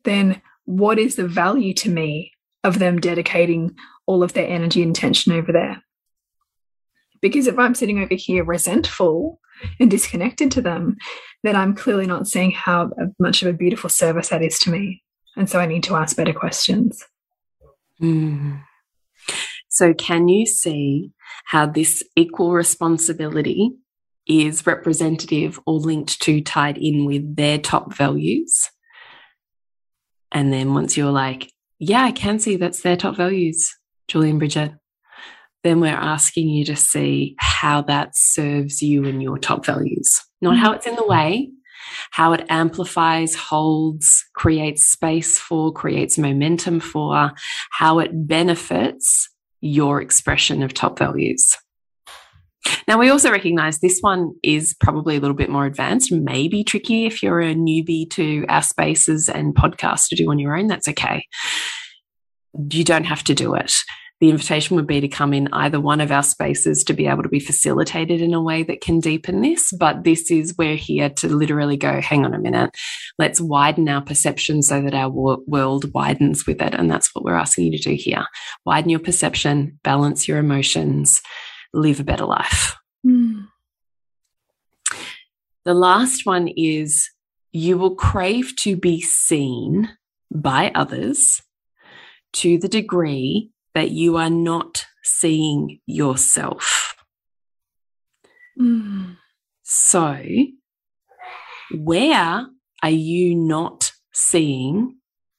then 0.05 0.41
what 0.65 0.97
is 0.97 1.15
the 1.15 1.27
value 1.27 1.73
to 1.75 1.89
me 1.89 2.31
of 2.63 2.79
them 2.79 2.99
dedicating 2.99 3.75
all 4.07 4.23
of 4.23 4.33
their 4.33 4.47
energy 4.47 4.81
and 4.81 4.95
attention 4.95 5.33
over 5.33 5.51
there? 5.51 5.83
Because 7.21 7.47
if 7.47 7.57
I'm 7.57 7.75
sitting 7.75 7.99
over 7.99 8.15
here 8.15 8.43
resentful 8.43 9.39
and 9.79 9.89
disconnected 9.89 10.51
to 10.51 10.61
them, 10.61 10.97
then 11.43 11.55
I'm 11.55 11.75
clearly 11.75 12.05
not 12.05 12.27
seeing 12.27 12.51
how 12.51 12.91
much 13.19 13.41
of 13.41 13.47
a 13.47 13.57
beautiful 13.57 13.89
service 13.89 14.29
that 14.29 14.43
is 14.43 14.59
to 14.59 14.71
me. 14.71 15.03
And 15.35 15.49
so 15.49 15.59
I 15.59 15.65
need 15.65 15.83
to 15.83 15.95
ask 15.95 16.15
better 16.15 16.33
questions. 16.33 17.03
Mm. 18.01 18.61
So, 19.69 19.93
can 19.93 20.27
you 20.27 20.45
see 20.45 21.11
how 21.45 21.65
this 21.65 22.03
equal 22.15 22.53
responsibility 22.53 23.71
is 24.27 24.65
representative 24.65 25.59
or 25.65 25.79
linked 25.79 26.21
to, 26.21 26.41
tied 26.41 26.77
in 26.77 27.05
with 27.05 27.35
their 27.35 27.57
top 27.57 27.93
values? 27.93 28.69
And 30.35 30.51
then 30.51 30.73
once 30.73 30.97
you're 30.97 31.13
like, 31.13 31.49
yeah, 31.79 32.03
I 32.03 32.11
can 32.11 32.39
see 32.39 32.57
that's 32.57 32.81
their 32.81 32.97
top 32.97 33.15
values, 33.15 33.73
Julie 34.09 34.29
and 34.29 34.37
Bridget, 34.37 34.73
then 35.63 35.79
we're 35.79 35.95
asking 35.95 36.49
you 36.49 36.65
to 36.65 36.75
see 36.75 37.35
how 37.39 37.81
that 37.83 38.17
serves 38.17 38.81
you 38.81 39.05
and 39.05 39.23
your 39.23 39.39
top 39.39 39.65
values, 39.65 40.21
not 40.41 40.57
how 40.57 40.73
it's 40.73 40.85
in 40.85 40.95
the 40.95 41.01
mm-hmm. 41.01 41.09
way, 41.09 41.51
how 42.11 42.33
it 42.33 42.45
amplifies, 42.49 43.33
holds, 43.33 44.25
creates 44.35 44.83
space 44.83 45.39
for, 45.39 45.71
creates 45.71 46.17
momentum 46.17 46.81
for, 46.81 47.31
how 47.71 47.99
it 47.99 48.27
benefits 48.27 49.29
your 49.61 50.01
expression 50.01 50.61
of 50.63 50.73
top 50.73 50.99
values. 50.99 51.55
Now, 52.87 52.99
we 52.99 53.09
also 53.09 53.31
recognize 53.31 53.79
this 53.79 53.99
one 54.01 54.33
is 54.43 54.75
probably 54.79 55.17
a 55.17 55.19
little 55.19 55.35
bit 55.35 55.49
more 55.49 55.65
advanced, 55.65 56.11
maybe 56.11 56.63
tricky 56.63 57.05
if 57.05 57.23
you're 57.23 57.41
a 57.41 57.55
newbie 57.55 58.09
to 58.11 58.45
our 58.47 58.61
spaces 58.61 59.29
and 59.29 59.55
podcasts 59.55 60.07
to 60.09 60.15
do 60.15 60.29
on 60.29 60.39
your 60.39 60.55
own. 60.55 60.67
That's 60.67 60.87
okay. 60.89 61.25
You 62.71 62.83
don't 62.83 63.05
have 63.05 63.23
to 63.25 63.33
do 63.33 63.55
it. 63.55 63.73
The 64.21 64.29
invitation 64.29 64.77
would 64.77 64.87
be 64.87 65.01
to 65.01 65.09
come 65.09 65.33
in 65.33 65.49
either 65.51 65.79
one 65.81 65.99
of 65.99 66.09
our 66.09 66.23
spaces 66.23 66.85
to 66.85 66.93
be 66.93 67.05
able 67.05 67.23
to 67.23 67.29
be 67.29 67.39
facilitated 67.39 68.21
in 68.21 68.33
a 68.33 68.41
way 68.41 68.63
that 68.63 68.79
can 68.79 69.01
deepen 69.01 69.41
this. 69.41 69.73
But 69.77 70.05
this 70.05 70.31
is, 70.31 70.55
we're 70.57 70.77
here 70.77 71.09
to 71.09 71.27
literally 71.27 71.75
go, 71.75 71.99
hang 71.99 72.23
on 72.23 72.33
a 72.33 72.39
minute, 72.39 72.69
let's 73.19 73.41
widen 73.41 73.89
our 73.89 74.01
perception 74.01 74.61
so 74.61 74.81
that 74.81 74.93
our 74.93 75.09
world 75.09 75.93
widens 75.93 76.47
with 76.47 76.61
it. 76.61 76.73
And 76.73 76.89
that's 76.89 77.13
what 77.13 77.25
we're 77.25 77.35
asking 77.35 77.65
you 77.65 77.77
to 77.77 77.89
do 77.89 77.95
here. 77.95 78.25
Widen 78.65 78.89
your 78.89 79.01
perception, 79.01 79.79
balance 79.83 80.29
your 80.29 80.37
emotions 80.37 81.21
live 81.73 81.99
a 81.99 82.03
better 82.03 82.25
life. 82.25 82.75
Mm. 83.05 83.47
The 85.65 85.73
last 85.73 86.25
one 86.25 86.47
is 86.55 87.09
you 87.51 87.77
will 87.77 87.95
crave 87.95 88.55
to 88.57 88.75
be 88.75 89.01
seen 89.01 89.89
by 90.31 90.71
others 90.75 91.41
to 92.33 92.57
the 92.57 92.67
degree 92.67 93.51
that 93.73 93.91
you 93.91 94.17
are 94.17 94.29
not 94.29 94.85
seeing 95.03 95.79
yourself. 95.85 96.95
Mm. 98.59 99.17
So, 99.63 100.21
where 101.71 102.47
are 102.83 102.89
you 102.89 103.35
not 103.35 103.91
seeing, 104.13 104.97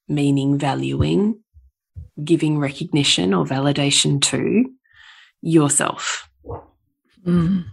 meaning 0.09 0.59
valuing, 0.59 1.42
giving 2.23 2.59
recognition 2.59 3.35
or 3.35 3.45
validation 3.45 4.21
to 4.23 4.71
yourself? 5.46 6.28
Mm. 7.24 7.64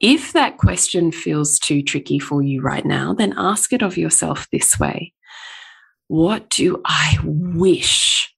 If 0.00 0.32
that 0.32 0.58
question 0.58 1.12
feels 1.12 1.58
too 1.58 1.82
tricky 1.82 2.18
for 2.18 2.42
you 2.42 2.60
right 2.60 2.84
now, 2.84 3.14
then 3.14 3.34
ask 3.36 3.72
it 3.72 3.82
of 3.82 3.96
yourself 3.96 4.48
this 4.50 4.78
way 4.78 5.12
What 6.08 6.50
do 6.50 6.80
I 6.84 7.18
wish, 7.22 8.34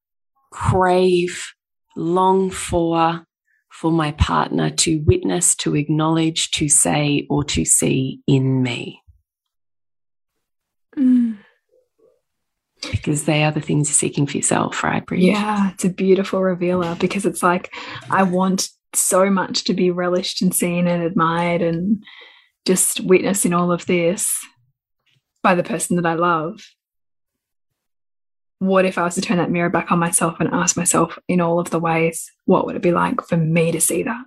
crave, 0.50 1.54
long 1.96 2.50
for, 2.50 3.24
for 3.70 3.90
my 3.90 4.12
partner 4.12 4.70
to 4.70 4.98
witness, 5.06 5.54
to 5.56 5.74
acknowledge, 5.74 6.50
to 6.52 6.68
say, 6.68 7.26
or 7.30 7.44
to 7.44 7.64
see 7.64 8.20
in 8.26 8.62
me? 8.62 9.00
Mm. 10.96 11.23
Because 12.90 13.24
they 13.24 13.44
are 13.44 13.52
the 13.52 13.60
things 13.60 13.88
you're 13.88 13.94
seeking 13.94 14.26
for 14.26 14.36
yourself, 14.36 14.82
right, 14.82 15.04
Bridget? 15.04 15.26
Yeah, 15.26 15.70
it's 15.72 15.84
a 15.84 15.90
beautiful 15.90 16.42
revealer 16.42 16.96
because 16.96 17.26
it's 17.26 17.42
like, 17.42 17.72
I 18.10 18.22
want 18.22 18.68
so 18.92 19.30
much 19.30 19.64
to 19.64 19.74
be 19.74 19.90
relished 19.90 20.42
and 20.42 20.54
seen 20.54 20.86
and 20.86 21.02
admired 21.02 21.62
and 21.62 22.04
just 22.66 23.00
witnessing 23.00 23.52
all 23.52 23.72
of 23.72 23.86
this 23.86 24.38
by 25.42 25.54
the 25.54 25.62
person 25.62 25.96
that 25.96 26.06
I 26.06 26.14
love. 26.14 26.60
What 28.58 28.86
if 28.86 28.96
I 28.96 29.02
was 29.02 29.16
to 29.16 29.20
turn 29.20 29.38
that 29.38 29.50
mirror 29.50 29.68
back 29.68 29.92
on 29.92 29.98
myself 29.98 30.40
and 30.40 30.48
ask 30.52 30.76
myself 30.76 31.18
in 31.28 31.40
all 31.40 31.58
of 31.58 31.70
the 31.70 31.80
ways, 31.80 32.30
what 32.46 32.66
would 32.66 32.76
it 32.76 32.82
be 32.82 32.92
like 32.92 33.20
for 33.22 33.36
me 33.36 33.72
to 33.72 33.80
see 33.80 34.04
that? 34.04 34.24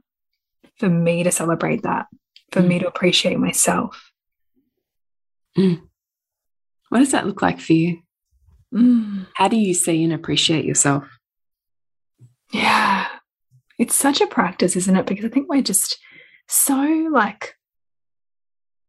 For 0.78 0.90
me 0.90 1.24
to 1.24 1.32
celebrate 1.32 1.84
that? 1.84 2.06
For 2.52 2.62
mm. 2.62 2.68
me 2.68 2.80
to 2.80 2.88
appreciate 2.88 3.40
myself? 3.40 4.12
Mm. 5.58 5.82
What 6.90 7.00
does 7.00 7.12
that 7.12 7.26
look 7.26 7.42
like 7.42 7.60
for 7.60 7.74
you? 7.74 8.00
Mm. 8.74 9.28
How 9.34 9.48
do 9.48 9.58
you 9.58 9.74
see 9.74 10.04
and 10.04 10.14
appreciate 10.14 10.66
yourself? 10.66 11.08
Yeah. 12.52 13.08
It's 13.78 13.96
such 13.96 14.22
a 14.22 14.28
practice, 14.28 14.76
isn't 14.76 14.96
it? 14.96 15.06
Because 15.06 15.26
I 15.26 15.30
think 15.30 15.50
we're 15.50 15.62
just 15.62 15.98
so 16.48 17.10
like, 17.12 17.56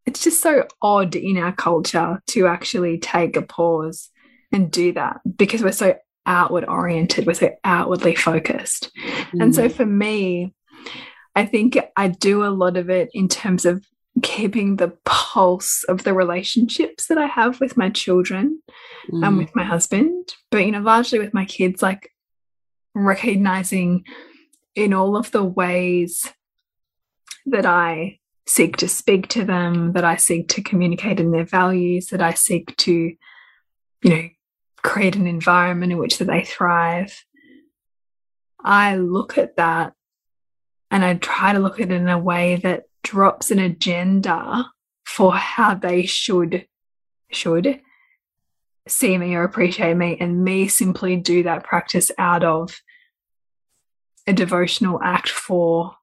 it's 0.07 0.23
just 0.23 0.41
so 0.41 0.67
odd 0.81 1.15
in 1.15 1.37
our 1.37 1.53
culture 1.53 2.23
to 2.29 2.47
actually 2.47 2.99
take 2.99 3.37
a 3.37 3.43
pause 3.43 4.11
and 4.53 4.71
do 4.71 4.93
that 4.93 5.21
because 5.37 5.63
we're 5.63 5.73
so 5.73 5.97
outward 6.25 6.65
oriented, 6.67 7.27
we're 7.27 7.35
so 7.35 7.55
outwardly 7.65 8.15
focused. 8.15 8.91
Mm. 9.33 9.43
And 9.43 9.55
so 9.55 9.69
mm. 9.69 9.73
for 9.73 9.85
me, 9.85 10.55
I 11.35 11.47
think 11.47 11.79
I 11.97 12.09
do 12.09 12.45
a 12.45 12.49
lot 12.49 12.77
of 12.77 12.91
it 12.91 13.11
in 13.13 13.29
terms 13.29 13.65
of 13.65 13.85
keeping 14.23 14.77
the 14.77 14.97
pulse 15.05 15.85
of 15.85 16.05
the 16.05 16.15
relationships 16.15 17.07
that 17.07 17.19
I 17.19 17.27
have 17.27 17.61
with 17.61 17.77
my 17.77 17.91
children 17.91 18.63
mm. 19.11 19.27
and 19.27 19.39
with 19.39 19.55
my 19.55 19.65
husband, 19.65 20.35
but 20.51 20.59
you 20.59 20.73
know, 20.73 20.81
largely 20.81 21.19
with 21.19 21.35
my 21.35 21.45
kids, 21.45 21.83
like 21.83 22.11
recognizing 22.95 24.05
in 24.75 24.93
all 24.93 25.17
of 25.17 25.31
the 25.31 25.45
ways 25.45 26.33
that 27.47 27.67
I 27.67 28.19
seek 28.47 28.77
to 28.79 28.89
speak 28.89 29.29
to 29.29 29.45
them, 29.45 29.93
that 29.93 30.05
I 30.05 30.17
seek 30.17 30.49
to 30.49 30.63
communicate 30.63 31.21
in 31.21 31.31
their 31.31 31.45
values, 31.45 32.07
that 32.07 32.23
I 32.23 32.35
seek 32.35 32.77
to, 32.79 32.93
you 32.93 34.11
know, 34.11 34.29
create 34.83 35.17
an 35.17 35.27
environment 35.27 35.93
in 35.93 35.99
which 35.99 36.19
that 36.19 36.27
they 36.27 36.45
thrive. 36.45 37.25
I 38.61 38.97
look 38.97 39.37
at 39.39 39.57
that 39.57 39.93
and 40.91 41.05
I 41.05 41.15
try 41.15 41.53
to 41.53 41.59
look 41.59 41.81
at 41.81 41.91
it 41.91 41.95
in 41.95 42.09
a 42.09 42.19
way 42.19 42.57
that 42.57 42.85
drops 43.03 43.51
an 43.51 43.59
agenda 43.59 44.71
for 45.05 45.35
how 45.35 45.75
they 45.75 46.05
should 46.05 46.67
should 47.31 47.81
see 48.87 49.19
me 49.19 49.35
or 49.35 49.43
appreciate 49.43 49.95
me 49.95 50.17
and 50.19 50.45
me 50.45 50.69
simply 50.69 51.17
do 51.17 51.43
that 51.43 51.65
practice 51.65 52.11
out 52.19 52.43
of 52.43 52.81
a 54.27 54.33
devotional 54.33 55.01
act 55.03 55.29
for 55.29 55.97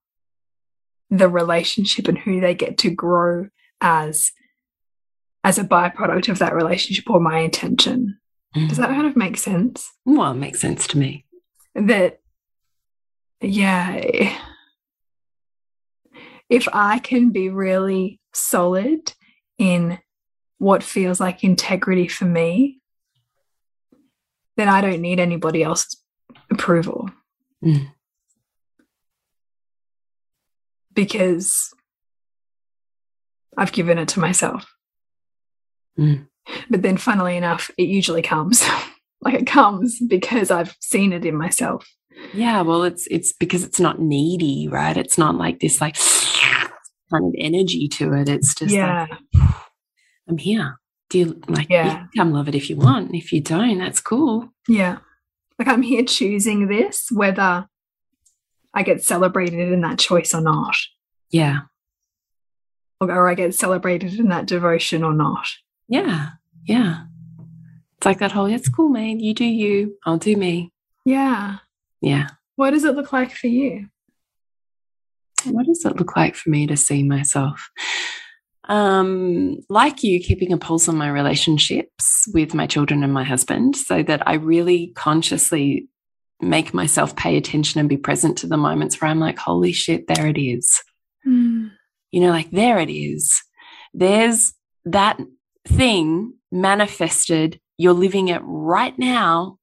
the 1.09 1.29
relationship 1.29 2.07
and 2.07 2.17
who 2.17 2.39
they 2.39 2.55
get 2.55 2.77
to 2.79 2.89
grow 2.89 3.47
as 3.81 4.31
as 5.43 5.59
a 5.59 5.63
byproduct 5.63 6.29
of 6.29 6.39
that 6.39 6.55
relationship 6.55 7.07
or 7.07 7.19
my 7.19 7.39
intention. 7.39 8.17
Mm. 8.55 8.67
Does 8.67 8.79
that 8.79 8.89
kind 8.89 9.05
of 9.05 9.15
make 9.15 9.37
sense? 9.37 9.91
Well, 10.03 10.31
it 10.31 10.35
makes 10.35 10.59
sense 10.59 10.87
to 10.87 10.97
me. 10.97 11.25
That 11.75 12.19
yeah 13.41 14.35
if 16.49 16.67
I 16.71 16.99
can 16.99 17.31
be 17.31 17.49
really 17.49 18.19
solid 18.33 19.13
in 19.57 19.99
what 20.57 20.83
feels 20.83 21.19
like 21.19 21.43
integrity 21.43 22.07
for 22.07 22.25
me, 22.25 22.79
then 24.57 24.69
I 24.69 24.81
don't 24.81 25.01
need 25.01 25.19
anybody 25.19 25.63
else's 25.63 25.97
approval. 26.49 27.09
Mm. 27.63 27.91
Because 30.93 31.73
I've 33.57 33.71
given 33.71 33.97
it 33.97 34.09
to 34.09 34.19
myself. 34.19 34.65
Mm. 35.99 36.27
But 36.69 36.83
then, 36.83 36.97
funnily 36.97 37.37
enough, 37.37 37.71
it 37.77 37.87
usually 37.87 38.21
comes. 38.21 38.63
like 39.21 39.33
it 39.33 39.47
comes 39.47 39.99
because 39.99 40.51
I've 40.51 40.75
seen 40.79 41.11
it 41.11 41.25
in 41.25 41.35
myself. 41.35 41.87
Yeah, 42.33 42.61
well, 42.61 42.83
it's 42.83 43.07
it's 43.07 43.33
because 43.33 43.63
it's 43.63 43.79
not 43.79 43.99
needy, 43.99 44.67
right? 44.69 44.95
It's 44.95 45.17
not 45.17 45.35
like 45.35 45.59
this 45.59 45.81
like 45.81 45.97
kind 47.11 47.25
of 47.25 47.33
energy 47.37 47.87
to 47.87 48.13
it. 48.13 48.29
It's 48.29 48.55
just 48.55 48.73
yeah. 48.73 49.07
like 49.09 49.49
I'm 50.27 50.37
here. 50.37 50.79
Do 51.09 51.19
you 51.19 51.41
like 51.47 51.69
yeah. 51.69 52.01
you 52.01 52.07
come 52.17 52.31
love 52.31 52.47
it 52.47 52.55
if 52.55 52.69
you 52.69 52.77
want. 52.77 53.13
If 53.13 53.31
you 53.31 53.41
don't, 53.41 53.77
that's 53.77 54.01
cool. 54.01 54.49
Yeah. 54.67 54.97
Like 55.59 55.67
I'm 55.67 55.83
here 55.83 56.03
choosing 56.03 56.67
this, 56.67 57.07
whether 57.11 57.67
I 58.73 58.83
get 58.83 59.03
celebrated 59.03 59.71
in 59.71 59.81
that 59.81 59.99
choice 59.99 60.33
or 60.33 60.41
not. 60.41 60.75
Yeah. 61.29 61.61
Or, 62.99 63.11
or 63.11 63.29
I 63.29 63.35
get 63.35 63.55
celebrated 63.55 64.19
in 64.19 64.29
that 64.29 64.47
devotion 64.47 65.03
or 65.03 65.13
not. 65.13 65.47
Yeah. 65.87 66.31
Yeah. 66.65 67.03
It's 67.97 68.05
like 68.05 68.19
that 68.19 68.31
whole, 68.33 68.47
it's 68.47 68.67
cool, 68.67 68.89
man. 68.89 69.19
You 69.19 69.33
do 69.33 69.45
you, 69.45 69.97
I'll 70.05 70.17
do 70.17 70.35
me. 70.35 70.73
Yeah. 71.05 71.57
Yeah. 72.01 72.29
What 72.55 72.71
does 72.71 72.83
it 72.83 72.95
look 72.95 73.13
like 73.13 73.31
for 73.31 73.47
you? 73.47 73.87
What 75.45 75.65
does 75.65 75.85
it 75.85 75.97
look 75.97 76.15
like 76.15 76.35
for 76.35 76.49
me 76.49 76.67
to 76.67 76.77
see 76.77 77.03
myself? 77.03 77.69
Um, 78.67 79.57
like 79.69 80.03
you, 80.03 80.19
keeping 80.19 80.51
a 80.51 80.57
pulse 80.57 80.87
on 80.87 80.97
my 80.97 81.09
relationships 81.09 82.25
with 82.33 82.53
my 82.53 82.65
children 82.65 83.03
and 83.03 83.13
my 83.13 83.23
husband 83.23 83.75
so 83.75 84.01
that 84.03 84.27
I 84.27 84.35
really 84.35 84.91
consciously 84.95 85.87
make 86.41 86.73
myself 86.73 87.15
pay 87.15 87.37
attention 87.37 87.79
and 87.79 87.87
be 87.87 87.97
present 87.97 88.37
to 88.39 88.47
the 88.47 88.57
moments 88.57 88.99
where 88.99 89.09
I'm 89.09 89.19
like, 89.19 89.37
holy 89.37 89.71
shit, 89.71 90.07
there 90.07 90.27
it 90.27 90.37
is. 90.37 90.81
Mm. 91.25 91.71
You 92.11 92.21
know, 92.21 92.29
like, 92.29 92.51
there 92.51 92.79
it 92.79 92.89
is. 92.89 93.41
There's 93.93 94.53
that 94.85 95.19
thing 95.67 96.33
manifested. 96.51 97.59
You're 97.77 97.93
living 97.93 98.29
it 98.29 98.41
right 98.43 98.97
now 98.97 99.59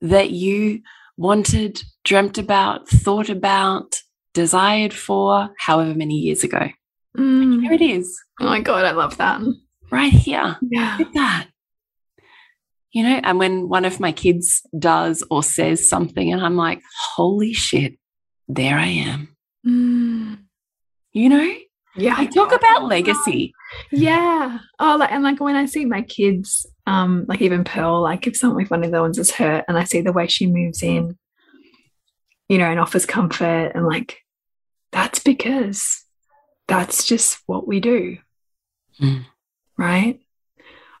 that 0.00 0.30
you 0.30 0.80
wanted, 1.16 1.82
dreamt 2.04 2.38
about, 2.38 2.88
thought 2.88 3.28
about, 3.28 3.94
desired 4.34 4.92
for 4.92 5.48
however 5.58 5.94
many 5.94 6.16
years 6.16 6.44
ago. 6.44 6.68
Mm. 7.16 7.62
Here 7.62 7.72
it 7.72 7.80
is. 7.80 8.20
Oh 8.40 8.46
my 8.46 8.60
God, 8.60 8.84
I 8.84 8.90
love 8.90 9.16
that. 9.16 9.40
Right 9.90 10.12
here. 10.12 10.56
Yeah. 10.60 10.96
Look 10.98 11.08
at 11.08 11.14
that. 11.14 11.46
You 12.92 13.02
know, 13.02 13.20
and 13.24 13.38
when 13.38 13.68
one 13.68 13.84
of 13.84 13.98
my 13.98 14.12
kids 14.12 14.62
does 14.78 15.24
or 15.30 15.42
says 15.42 15.88
something, 15.88 16.32
and 16.32 16.44
I'm 16.44 16.56
like, 16.56 16.80
holy 17.14 17.52
shit, 17.52 17.94
there 18.46 18.78
I 18.78 18.86
am. 18.86 19.36
Mm. 19.66 20.38
You 21.12 21.28
know? 21.28 21.54
Yeah. 21.96 22.14
I 22.16 22.26
talk 22.26 22.52
about 22.52 22.84
legacy. 22.88 23.52
Yeah. 23.90 24.58
Oh, 24.78 24.96
like, 24.98 25.12
and 25.12 25.22
like 25.22 25.40
when 25.40 25.56
I 25.56 25.66
see 25.66 25.84
my 25.84 26.02
kids, 26.02 26.66
um, 26.86 27.24
like 27.28 27.40
even 27.40 27.64
Pearl, 27.64 28.02
like 28.02 28.26
if 28.26 28.36
something 28.36 28.66
one 28.66 28.84
of 28.84 28.90
the 28.90 29.00
ones 29.00 29.18
is 29.18 29.30
hurt 29.30 29.64
and 29.68 29.78
I 29.78 29.84
see 29.84 30.00
the 30.00 30.12
way 30.12 30.26
she 30.26 30.46
moves 30.46 30.82
in, 30.82 31.16
you 32.48 32.58
know, 32.58 32.70
and 32.70 32.80
offers 32.80 33.06
comfort 33.06 33.72
and 33.74 33.86
like 33.86 34.18
that's 34.94 35.18
because 35.18 36.04
that's 36.68 37.04
just 37.04 37.40
what 37.46 37.66
we 37.66 37.80
do. 37.80 38.18
Mm. 39.00 39.26
Right. 39.76 40.20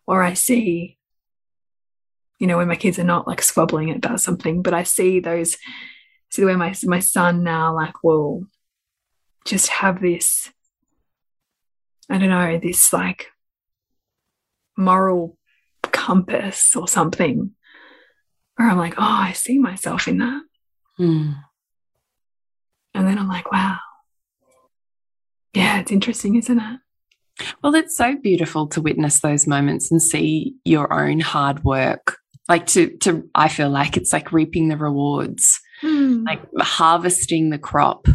Or 0.04 0.20
I 0.20 0.34
see, 0.34 0.98
you 2.40 2.48
know, 2.48 2.56
when 2.56 2.66
my 2.66 2.74
kids 2.74 2.98
are 2.98 3.04
not 3.04 3.28
like 3.28 3.40
squabbling 3.40 3.92
about 3.92 4.20
something, 4.20 4.62
but 4.62 4.74
I 4.74 4.82
see 4.82 5.20
those, 5.20 5.56
see 6.28 6.42
the 6.42 6.46
way 6.46 6.56
my, 6.56 6.74
my 6.82 6.98
son 6.98 7.44
now 7.44 7.72
like 7.72 8.02
will 8.02 8.48
just 9.44 9.68
have 9.68 10.00
this, 10.00 10.50
I 12.10 12.18
don't 12.18 12.30
know, 12.30 12.58
this 12.58 12.92
like 12.92 13.28
moral 14.76 15.38
compass 15.92 16.74
or 16.74 16.88
something 16.88 17.52
where 18.56 18.68
I'm 18.68 18.76
like, 18.76 18.94
oh, 18.98 19.02
I 19.02 19.32
see 19.34 19.60
myself 19.60 20.08
in 20.08 20.18
that. 20.18 20.42
Mm. 20.98 21.36
And 22.94 23.06
then 23.06 23.18
I'm 23.18 23.28
like, 23.28 23.50
wow. 23.50 23.78
Yeah, 25.54 25.80
it's 25.80 25.92
interesting, 25.92 26.36
isn't 26.36 26.58
it? 26.58 26.80
Well, 27.62 27.74
it's 27.74 27.96
so 27.96 28.16
beautiful 28.16 28.68
to 28.68 28.80
witness 28.80 29.20
those 29.20 29.46
moments 29.46 29.90
and 29.90 30.00
see 30.00 30.54
your 30.64 30.92
own 30.92 31.20
hard 31.20 31.64
work. 31.64 32.18
Like 32.48 32.66
to 32.68 32.96
to 32.98 33.28
I 33.34 33.48
feel 33.48 33.70
like 33.70 33.96
it's 33.96 34.12
like 34.12 34.32
reaping 34.32 34.68
the 34.68 34.76
rewards, 34.76 35.60
mm. 35.82 36.24
like 36.26 36.42
harvesting 36.60 37.50
the 37.50 37.58
crop 37.58 38.06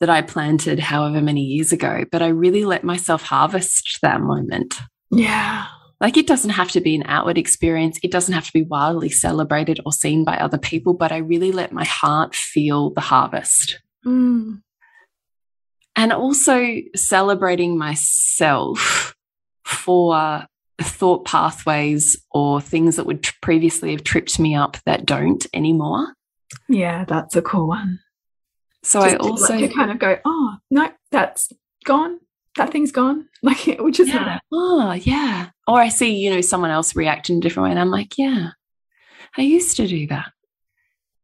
that 0.00 0.10
I 0.10 0.20
planted 0.22 0.78
however 0.78 1.22
many 1.22 1.40
years 1.40 1.72
ago, 1.72 2.04
but 2.12 2.22
I 2.22 2.28
really 2.28 2.64
let 2.64 2.84
myself 2.84 3.22
harvest 3.22 3.98
that 4.02 4.20
moment. 4.20 4.78
Yeah. 5.10 5.66
Like 6.00 6.18
it 6.18 6.26
doesn't 6.26 6.50
have 6.50 6.70
to 6.72 6.80
be 6.80 6.94
an 6.94 7.04
outward 7.06 7.38
experience. 7.38 7.98
It 8.02 8.12
doesn't 8.12 8.34
have 8.34 8.44
to 8.44 8.52
be 8.52 8.62
wildly 8.62 9.08
celebrated 9.08 9.80
or 9.86 9.92
seen 9.92 10.24
by 10.24 10.36
other 10.36 10.58
people, 10.58 10.92
but 10.92 11.10
I 11.10 11.16
really 11.18 11.52
let 11.52 11.72
my 11.72 11.84
heart 11.84 12.34
feel 12.34 12.90
the 12.90 13.00
harvest. 13.00 13.80
Mm. 14.06 14.62
And 15.96 16.12
also 16.12 16.76
celebrating 16.94 17.78
myself 17.78 19.14
for 19.64 20.46
thought 20.80 21.24
pathways 21.24 22.22
or 22.30 22.60
things 22.60 22.96
that 22.96 23.06
would 23.06 23.26
previously 23.40 23.92
have 23.92 24.04
tripped 24.04 24.38
me 24.38 24.54
up 24.54 24.76
that 24.84 25.06
don't 25.06 25.46
anymore. 25.54 26.14
Yeah, 26.68 27.04
that's 27.04 27.36
a 27.36 27.42
cool 27.42 27.66
one. 27.66 28.00
So 28.82 29.00
Just 29.02 29.14
I 29.14 29.18
also 29.18 29.68
kind 29.68 29.90
of 29.90 29.98
go, 29.98 30.18
oh 30.24 30.56
no, 30.70 30.90
that's 31.10 31.52
gone. 31.84 32.20
That 32.56 32.72
thing's 32.72 32.92
gone. 32.92 33.28
Like 33.42 33.78
which 33.78 34.00
is 34.00 34.08
yeah. 34.08 34.40
oh 34.52 34.92
yeah. 34.92 35.50
Or 35.68 35.80
I 35.80 35.88
see, 35.88 36.16
you 36.16 36.30
know, 36.30 36.40
someone 36.40 36.70
else 36.70 36.96
react 36.96 37.30
in 37.30 37.38
a 37.38 37.40
different 37.40 37.64
way, 37.64 37.70
and 37.70 37.78
I'm 37.78 37.90
like, 37.90 38.18
yeah, 38.18 38.50
I 39.36 39.42
used 39.42 39.76
to 39.76 39.86
do 39.86 40.06
that. 40.08 40.32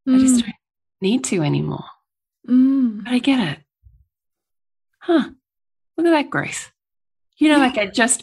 Mm. 0.08 0.16
I 0.16 0.18
just 0.18 0.36
mm. 0.36 0.42
don't 0.42 0.54
need 1.00 1.24
to 1.24 1.42
anymore. 1.42 1.84
Mm. 2.48 3.04
But 3.04 3.12
I 3.12 3.18
get 3.18 3.48
it. 3.48 3.58
Huh. 5.00 5.30
Look 5.96 6.06
at 6.06 6.10
that 6.10 6.30
growth. 6.30 6.70
You 7.38 7.48
know, 7.48 7.58
like 7.58 7.76
I 7.76 7.86
just, 7.86 8.22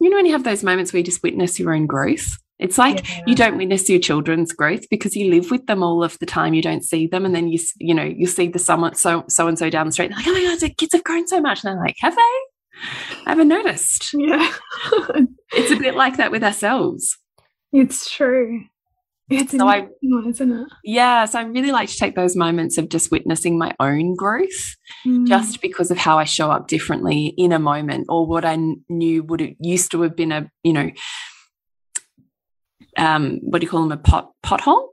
you 0.00 0.10
know, 0.10 0.16
when 0.16 0.26
you 0.26 0.32
have 0.32 0.44
those 0.44 0.64
moments 0.64 0.92
where 0.92 0.98
you 0.98 1.04
just 1.04 1.22
witness 1.22 1.58
your 1.58 1.72
own 1.72 1.86
growth, 1.86 2.36
it's 2.58 2.76
like 2.76 3.08
yeah. 3.08 3.22
you 3.26 3.34
don't 3.34 3.56
witness 3.56 3.88
your 3.88 4.00
children's 4.00 4.52
growth 4.52 4.88
because 4.90 5.14
you 5.14 5.30
live 5.30 5.50
with 5.50 5.66
them 5.66 5.82
all 5.82 6.02
of 6.02 6.18
the 6.18 6.26
time. 6.26 6.54
You 6.54 6.62
don't 6.62 6.84
see 6.84 7.06
them, 7.06 7.24
and 7.24 7.34
then 7.34 7.48
you, 7.48 7.60
you 7.78 7.94
know, 7.94 8.04
you 8.04 8.26
see 8.26 8.48
the 8.48 8.58
someone 8.58 8.96
so 8.96 9.24
so 9.28 9.46
and 9.46 9.58
so 9.58 9.70
down 9.70 9.86
the 9.86 9.92
street. 9.92 10.10
like, 10.10 10.26
oh 10.26 10.32
my 10.32 10.42
god, 10.42 10.60
the 10.60 10.70
kids 10.70 10.92
have 10.92 11.04
grown 11.04 11.28
so 11.28 11.40
much, 11.40 11.62
and 11.62 11.72
they're 11.72 11.84
like, 11.84 11.96
have 12.00 12.16
they? 12.16 12.22
I 13.26 13.30
haven't 13.30 13.48
noticed. 13.48 14.12
Yeah, 14.14 14.52
it's 15.52 15.72
a 15.72 15.76
bit 15.76 15.94
like 15.94 16.16
that 16.16 16.32
with 16.32 16.42
ourselves. 16.42 17.16
It's 17.72 18.10
true. 18.10 18.64
It's 19.30 19.52
so 19.52 19.68
I, 19.68 19.88
one, 20.00 20.28
isn't 20.28 20.52
it? 20.52 20.68
Yeah. 20.84 21.26
So 21.26 21.38
I 21.38 21.42
really 21.42 21.70
like 21.70 21.90
to 21.90 21.96
take 21.96 22.16
those 22.16 22.34
moments 22.34 22.78
of 22.78 22.88
just 22.88 23.10
witnessing 23.10 23.58
my 23.58 23.74
own 23.78 24.14
growth 24.16 24.76
mm. 25.06 25.26
just 25.26 25.60
because 25.60 25.90
of 25.90 25.98
how 25.98 26.18
I 26.18 26.24
show 26.24 26.50
up 26.50 26.66
differently 26.66 27.34
in 27.36 27.52
a 27.52 27.58
moment 27.58 28.06
or 28.08 28.26
what 28.26 28.44
I 28.46 28.56
knew 28.88 29.22
would 29.24 29.40
have 29.40 29.50
used 29.60 29.90
to 29.90 30.02
have 30.02 30.16
been 30.16 30.32
a, 30.32 30.50
you 30.62 30.72
know, 30.72 30.90
um, 32.96 33.40
what 33.42 33.60
do 33.60 33.66
you 33.66 33.70
call 33.70 33.82
them? 33.82 33.92
A 33.92 33.98
pot 33.98 34.32
pothole? 34.42 34.88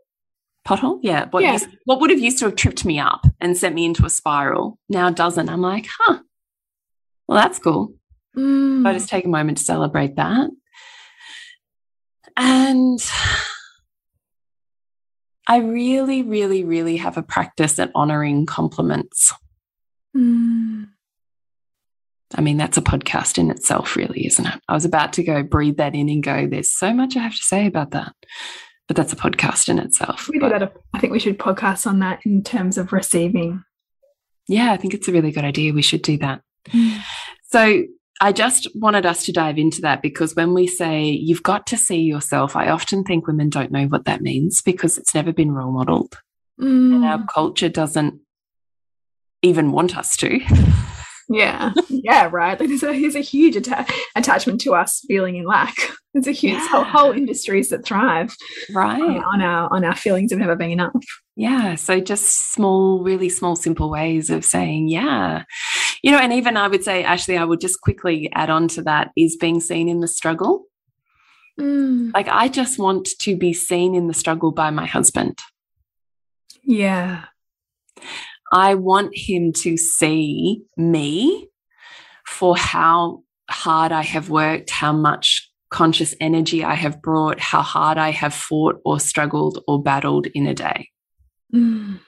Pothole? 0.67 0.99
Yeah. 1.01 1.27
What, 1.29 1.43
yeah. 1.43 1.53
Used, 1.53 1.69
what 1.85 2.01
would 2.01 2.09
have 2.09 2.19
used 2.19 2.39
to 2.39 2.45
have 2.45 2.55
tripped 2.55 2.83
me 2.83 2.99
up 2.99 3.25
and 3.39 3.55
sent 3.55 3.73
me 3.73 3.85
into 3.85 4.05
a 4.05 4.09
spiral 4.09 4.77
now 4.89 5.09
doesn't. 5.11 5.47
I'm 5.47 5.61
like, 5.61 5.87
huh, 5.97 6.19
well, 7.27 7.39
that's 7.39 7.59
cool. 7.59 7.93
Mm. 8.37 8.83
So 8.83 8.89
I 8.89 8.93
just 8.93 9.07
take 9.07 9.25
a 9.25 9.29
moment 9.29 9.59
to 9.59 9.63
celebrate 9.63 10.17
that. 10.17 10.49
And 12.35 12.99
I 15.47 15.57
really, 15.57 16.23
really, 16.23 16.63
really 16.63 16.97
have 16.97 17.17
a 17.17 17.23
practice 17.23 17.77
at 17.79 17.91
honoring 17.93 18.45
compliments. 18.45 19.31
Mm. 20.15 20.87
I 22.33 22.41
mean, 22.41 22.57
that's 22.57 22.77
a 22.77 22.81
podcast 22.81 23.37
in 23.37 23.51
itself, 23.51 23.95
really, 23.95 24.25
isn't 24.25 24.45
it? 24.45 24.59
I 24.67 24.73
was 24.73 24.85
about 24.85 25.13
to 25.13 25.23
go 25.23 25.43
breathe 25.43 25.77
that 25.77 25.93
in 25.93 26.09
and 26.09 26.23
go, 26.23 26.47
there's 26.47 26.71
so 26.71 26.93
much 26.93 27.15
I 27.15 27.19
have 27.19 27.35
to 27.35 27.43
say 27.43 27.67
about 27.67 27.91
that. 27.91 28.13
But 28.87 28.97
that's 28.97 29.13
a 29.13 29.17
podcast 29.17 29.69
in 29.69 29.79
itself. 29.79 30.27
We 30.29 30.39
but, 30.39 30.49
that. 30.49 30.73
I 30.93 30.99
think 30.99 31.13
we 31.13 31.19
should 31.19 31.39
podcast 31.39 31.87
on 31.87 31.99
that 31.99 32.19
in 32.25 32.43
terms 32.43 32.77
of 32.77 32.93
receiving. 32.93 33.63
Yeah, 34.47 34.71
I 34.71 34.77
think 34.77 34.93
it's 34.93 35.07
a 35.07 35.11
really 35.11 35.31
good 35.31 35.45
idea. 35.45 35.73
We 35.73 35.81
should 35.81 36.01
do 36.01 36.17
that. 36.19 36.41
Mm. 36.69 36.99
So 37.51 37.83
I 38.21 38.31
just 38.31 38.67
wanted 38.75 39.05
us 39.05 39.25
to 39.25 39.33
dive 39.33 39.57
into 39.57 39.81
that 39.81 40.01
because 40.01 40.35
when 40.35 40.53
we 40.53 40.67
say 40.67 41.09
you've 41.09 41.43
got 41.43 41.67
to 41.67 41.77
see 41.77 41.99
yourself, 42.01 42.55
I 42.55 42.69
often 42.69 43.03
think 43.03 43.27
women 43.27 43.49
don't 43.49 43.71
know 43.71 43.85
what 43.87 44.05
that 44.05 44.21
means 44.21 44.61
because 44.61 44.97
it's 44.97 45.13
never 45.13 45.33
been 45.33 45.51
role 45.51 45.71
modeled. 45.71 46.17
Mm. 46.59 46.95
And 46.95 47.05
our 47.05 47.17
mm. 47.19 47.27
culture 47.33 47.69
doesn't 47.69 48.21
even 49.41 49.71
want 49.71 49.97
us 49.97 50.15
to. 50.17 50.39
Yeah, 51.29 51.73
yeah, 51.89 52.29
right. 52.31 52.59
Like 52.59 52.69
there's 52.69 52.83
a, 52.83 52.99
there's 52.99 53.15
a 53.15 53.21
huge 53.21 53.57
atta 53.57 53.85
attachment 54.15 54.61
to 54.61 54.75
us 54.75 55.03
feeling 55.07 55.35
in 55.35 55.45
lack. 55.45 55.75
There's 56.13 56.27
a 56.27 56.31
huge 56.31 56.53
yeah. 56.53 56.67
whole, 56.69 56.83
whole, 56.83 57.11
industries 57.11 57.69
that 57.69 57.85
thrive, 57.85 58.33
right, 58.73 59.01
on, 59.01 59.23
on, 59.23 59.41
our 59.41 59.73
on 59.73 59.83
our 59.83 59.95
feelings 59.95 60.31
of 60.31 60.39
never 60.39 60.55
being 60.55 60.71
enough. 60.71 60.93
Yeah, 61.35 61.75
so 61.75 61.99
just 61.99 62.53
small, 62.53 63.03
really 63.03 63.27
small, 63.27 63.57
simple 63.57 63.89
ways 63.89 64.29
of 64.29 64.45
saying, 64.45 64.87
yeah, 64.87 65.43
you 66.05 66.11
know, 66.11 66.19
and 66.19 66.33
even 66.33 66.55
I 66.55 66.67
would 66.67 66.83
say, 66.83 67.03
Ashley, 67.03 67.35
I 67.35 67.43
would 67.43 67.59
just 67.59 67.81
quickly 67.81 68.29
add 68.35 68.51
on 68.51 68.67
to 68.69 68.83
that 68.83 69.09
is 69.17 69.35
being 69.35 69.59
seen 69.59 69.89
in 69.89 70.01
the 70.01 70.07
struggle. 70.07 70.65
Mm. 71.59 72.13
Like 72.13 72.27
I 72.27 72.47
just 72.47 72.77
want 72.77 73.07
to 73.21 73.35
be 73.35 73.53
seen 73.53 73.95
in 73.95 74.07
the 74.07 74.13
struggle 74.13 74.51
by 74.51 74.69
my 74.69 74.85
husband. 74.85 75.39
Yeah. 76.63 77.23
I 78.53 78.75
want 78.75 79.17
him 79.17 79.51
to 79.63 79.77
see 79.77 80.61
me 80.77 81.49
for 82.27 82.55
how 82.55 83.23
hard 83.49 83.91
I 83.91 84.03
have 84.03 84.29
worked, 84.29 84.69
how 84.69 84.93
much 84.93 85.51
conscious 85.71 86.13
energy 86.21 86.63
I 86.63 86.75
have 86.75 87.01
brought, 87.01 87.39
how 87.39 87.63
hard 87.63 87.97
I 87.97 88.11
have 88.11 88.35
fought 88.35 88.79
or 88.85 88.99
struggled 88.99 89.63
or 89.67 89.81
battled 89.81 90.27
in 90.27 90.45
a 90.45 90.53
day. 90.53 90.89
Mm. 91.51 91.99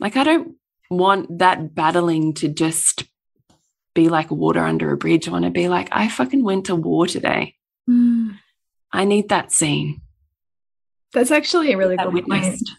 Like, 0.00 0.16
I 0.16 0.24
don't 0.24 0.54
want 0.90 1.40
that 1.40 1.74
battling 1.74 2.32
to 2.32 2.48
just 2.48 3.04
be 3.94 4.08
like 4.08 4.30
water 4.30 4.64
under 4.64 4.92
a 4.92 4.96
bridge. 4.96 5.28
I 5.28 5.32
want 5.32 5.44
to 5.44 5.50
be 5.50 5.68
like, 5.68 5.88
I 5.92 6.08
fucking 6.08 6.44
went 6.44 6.66
to 6.66 6.76
war 6.76 7.06
today. 7.06 7.54
Mm. 7.88 8.36
I 8.92 9.04
need 9.04 9.28
that 9.30 9.52
seen. 9.52 10.02
That's 11.12 11.30
actually 11.30 11.72
a 11.72 11.78
really 11.78 11.96
good 11.96 12.12
witnessed. 12.12 12.66
point 12.66 12.78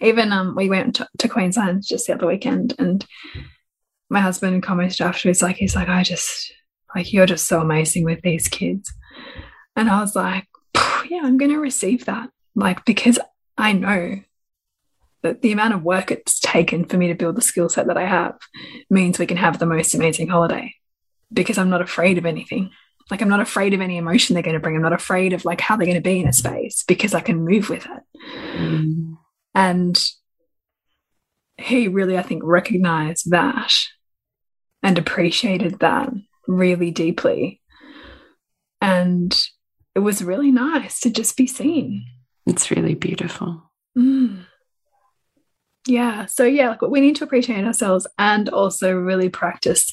even 0.00 0.32
um, 0.32 0.54
we 0.54 0.68
went 0.68 0.96
to, 0.96 1.08
to, 1.18 1.28
Queensland 1.28 1.82
just 1.86 2.06
the 2.06 2.14
other 2.14 2.26
weekend, 2.26 2.74
and 2.78 3.04
my 4.10 4.20
husband 4.20 4.62
commented 4.62 5.00
afterwards, 5.00 5.42
like 5.42 5.56
he's 5.56 5.74
like, 5.74 5.88
I 5.88 6.02
just 6.02 6.52
like 6.94 7.12
you're 7.12 7.26
just 7.26 7.46
so 7.46 7.60
amazing 7.60 8.04
with 8.04 8.20
these 8.22 8.48
kids, 8.48 8.92
and 9.76 9.88
I 9.88 10.00
was 10.00 10.14
like, 10.14 10.46
yeah, 11.08 11.20
I'm 11.22 11.38
going 11.38 11.50
to 11.50 11.58
receive 11.58 12.06
that, 12.06 12.30
like 12.54 12.84
because 12.84 13.18
I 13.56 13.72
know 13.72 14.20
that 15.22 15.42
the 15.42 15.52
amount 15.52 15.74
of 15.74 15.82
work 15.82 16.10
it's 16.10 16.40
taken 16.40 16.84
for 16.84 16.96
me 16.96 17.08
to 17.08 17.14
build 17.14 17.36
the 17.36 17.42
skill 17.42 17.68
set 17.68 17.86
that 17.86 17.96
I 17.96 18.06
have 18.06 18.38
means 18.90 19.18
we 19.18 19.26
can 19.26 19.36
have 19.36 19.58
the 19.58 19.66
most 19.66 19.94
amazing 19.94 20.28
holiday 20.28 20.74
because 21.32 21.58
I'm 21.58 21.70
not 21.70 21.80
afraid 21.80 22.18
of 22.18 22.26
anything. 22.26 22.70
Like 23.10 23.22
I'm 23.22 23.28
not 23.28 23.40
afraid 23.40 23.74
of 23.74 23.80
any 23.80 23.96
emotion 23.96 24.34
they're 24.34 24.42
going 24.42 24.54
to 24.54 24.60
bring. 24.60 24.76
I'm 24.76 24.82
not 24.82 24.92
afraid 24.92 25.32
of 25.32 25.44
like 25.44 25.60
how 25.60 25.76
they're 25.76 25.86
going 25.86 25.94
to 25.96 26.00
be 26.00 26.20
in 26.20 26.28
a 26.28 26.32
space 26.32 26.84
because 26.86 27.14
I 27.14 27.20
can 27.20 27.44
move 27.44 27.68
with 27.68 27.86
it. 27.86 28.20
Mm. 28.56 29.16
And 29.54 30.04
he 31.58 31.88
really, 31.88 32.18
I 32.18 32.22
think, 32.22 32.42
recognized 32.44 33.30
that 33.30 33.72
and 34.82 34.98
appreciated 34.98 35.80
that 35.80 36.12
really 36.48 36.90
deeply. 36.90 37.60
And 38.80 39.38
it 39.94 40.00
was 40.00 40.24
really 40.24 40.50
nice 40.50 41.00
to 41.00 41.10
just 41.10 41.36
be 41.36 41.46
seen. 41.46 42.06
It's 42.46 42.70
really 42.70 42.94
beautiful. 42.94 43.70
Mm. 43.96 44.46
Yeah. 45.86 46.26
So, 46.26 46.44
yeah, 46.44 46.70
like 46.70 46.82
we 46.82 47.00
need 47.00 47.16
to 47.16 47.24
appreciate 47.24 47.64
ourselves 47.64 48.06
and 48.18 48.48
also 48.48 48.92
really 48.92 49.28
practice 49.28 49.92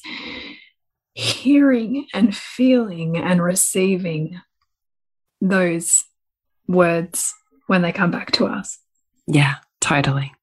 hearing 1.14 2.08
and 2.14 2.36
feeling 2.36 3.18
and 3.18 3.44
receiving 3.44 4.40
those 5.42 6.06
words 6.68 7.34
when 7.68 7.82
they 7.82 7.92
come 7.92 8.12
back 8.12 8.32
to 8.32 8.46
us. 8.46 8.80
Yeah, 9.28 9.56
totally. 9.82 10.34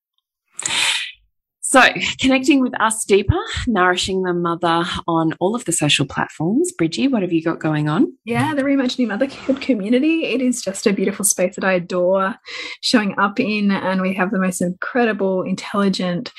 So, 1.68 1.82
connecting 2.20 2.60
with 2.60 2.80
us 2.80 3.04
deeper, 3.04 3.42
nourishing 3.66 4.22
the 4.22 4.32
mother 4.32 4.84
on 5.08 5.32
all 5.40 5.56
of 5.56 5.64
the 5.64 5.72
social 5.72 6.06
platforms. 6.06 6.70
Bridgie, 6.70 7.08
what 7.08 7.22
have 7.22 7.32
you 7.32 7.42
got 7.42 7.58
going 7.58 7.88
on? 7.88 8.16
Yeah, 8.24 8.54
the 8.54 8.62
Reimagining 8.62 9.08
Motherhood 9.08 9.60
community. 9.60 10.26
It 10.26 10.40
is 10.40 10.62
just 10.62 10.86
a 10.86 10.92
beautiful 10.92 11.24
space 11.24 11.56
that 11.56 11.64
I 11.64 11.72
adore 11.72 12.36
showing 12.82 13.18
up 13.18 13.40
in, 13.40 13.72
and 13.72 14.00
we 14.00 14.14
have 14.14 14.30
the 14.30 14.38
most 14.38 14.62
incredible, 14.62 15.42
intelligent, 15.42 16.32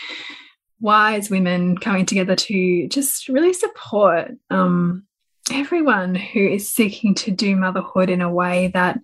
wise 0.80 1.30
women 1.30 1.78
coming 1.78 2.06
together 2.06 2.38
to 2.38 2.88
just 2.88 3.28
really 3.28 3.52
support 3.52 4.32
um, 4.50 5.06
everyone 5.52 6.16
who 6.16 6.40
is 6.40 6.70
seeking 6.70 7.14
to 7.16 7.32
do 7.32 7.58
motherhood 7.58 8.10
in 8.10 8.22
a 8.22 8.32
way 8.32 8.72
that 8.74 8.98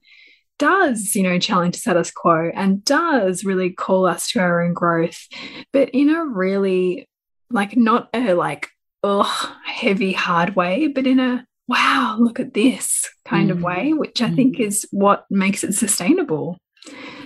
does, 0.63 1.13
you 1.13 1.23
know, 1.23 1.38
challenge 1.39 1.76
status 1.76 2.10
quo 2.10 2.49
and 2.56 2.86
does 2.86 3.43
really 3.43 3.69
call 3.69 4.06
us 4.06 4.30
to 4.32 4.39
our 4.39 4.62
own 4.62 4.73
growth, 4.73 5.28
but 5.73 5.89
in 5.89 6.10
a 6.10 6.23
really 6.23 7.06
like 7.49 7.76
not 7.76 8.08
a 8.13 8.34
like 8.34 8.69
ugh 9.04 9.52
heavy 9.65 10.13
hard 10.13 10.56
way, 10.56 10.88
but 10.88 11.06
in 11.06 11.19
a 11.19 11.45
wow, 11.67 12.15
look 12.17 12.39
at 12.39 12.54
this 12.54 13.10
kind 13.26 13.49
mm. 13.49 13.52
of 13.52 13.62
way, 13.62 13.91
which 13.91 14.21
I 14.21 14.30
mm. 14.30 14.38
think 14.38 14.60
is 14.62 14.88
what 14.91 15.26
makes 15.30 15.65
it 15.65 15.73
sustainable. 15.73 16.58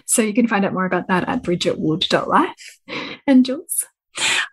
So 0.08 0.24
you 0.24 0.34
can 0.34 0.48
find 0.48 0.66
out 0.66 0.74
more 0.74 0.86
about 0.86 1.08
that 1.10 1.30
at 1.30 1.44
bridgetwood.life. 1.44 2.80
And 3.28 3.46
Jules? 3.46 3.86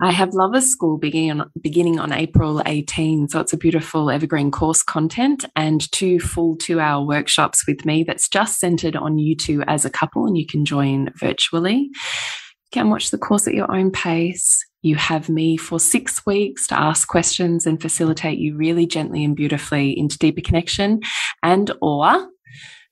I 0.01 0.11
have 0.11 0.35
Lovers 0.35 0.67
School 0.67 0.99
beginning 0.99 1.41
on, 1.41 1.51
beginning 1.61 1.99
on 1.99 2.13
April 2.13 2.61
18. 2.67 3.29
So 3.29 3.41
it's 3.41 3.53
a 3.53 3.59
beautiful 3.59 4.11
evergreen 4.11 4.51
course 4.51 4.83
content 4.83 5.45
and 5.57 5.91
two 5.93 6.21
full 6.21 6.57
two 6.57 6.81
hour 6.81 7.05
workshops 7.05 7.67
with 7.67 7.85
me 7.85 8.05
that's 8.05 8.29
just 8.29 8.59
centered 8.59 8.97
on 8.97 9.19
you 9.19 9.37
two 9.37 9.63
as 9.63 9.85
a 9.85 9.91
couple 9.91 10.27
and 10.27 10.37
you 10.37 10.47
can 10.47 10.65
join 10.65 11.13
virtually. 11.17 11.91
You 11.93 12.71
can 12.73 12.91
watch 12.91 13.11
the 13.11 13.19
course 13.19 13.47
at 13.47 13.55
your 13.55 13.75
own 13.75 13.91
pace. 13.91 14.65
You 14.83 14.97
have 14.97 15.29
me 15.29 15.57
for 15.57 15.81
six 15.81 16.27
weeks 16.27 16.67
to 16.67 16.79
ask 16.79 17.09
questions 17.09 17.65
and 17.65 17.81
facilitate 17.81 18.39
you 18.39 18.57
really 18.57 18.87
gently 18.87 19.25
and 19.25 19.35
beautifully 19.35 19.99
into 19.99 20.19
deeper 20.19 20.43
connection 20.43 21.01
and 21.43 21.71
or 21.81 22.29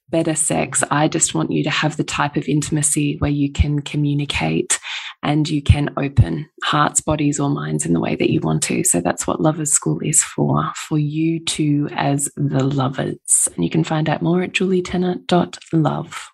better 0.08 0.34
sex. 0.34 0.84
I 0.90 1.08
just 1.08 1.34
want 1.34 1.50
you 1.50 1.64
to 1.64 1.70
have 1.70 1.96
the 1.96 2.04
type 2.04 2.36
of 2.36 2.46
intimacy 2.46 3.16
where 3.18 3.30
you 3.30 3.50
can 3.50 3.80
communicate 3.80 4.78
and 5.22 5.48
you 5.48 5.62
can 5.62 5.92
open 5.96 6.48
hearts, 6.64 7.00
bodies, 7.00 7.38
or 7.38 7.48
minds 7.48 7.86
in 7.86 7.92
the 7.92 8.00
way 8.00 8.16
that 8.16 8.30
you 8.30 8.40
want 8.40 8.62
to. 8.64 8.84
So 8.84 9.00
that's 9.00 9.26
what 9.26 9.40
Lovers 9.40 9.72
School 9.72 10.00
is 10.00 10.22
for, 10.22 10.72
for 10.74 10.98
you 10.98 11.40
two 11.40 11.88
as 11.92 12.28
the 12.36 12.64
lovers. 12.64 13.48
And 13.54 13.64
you 13.64 13.70
can 13.70 13.84
find 13.84 14.08
out 14.08 14.22
more 14.22 14.42
at 14.42 14.52
julietenner.love. 14.52 16.30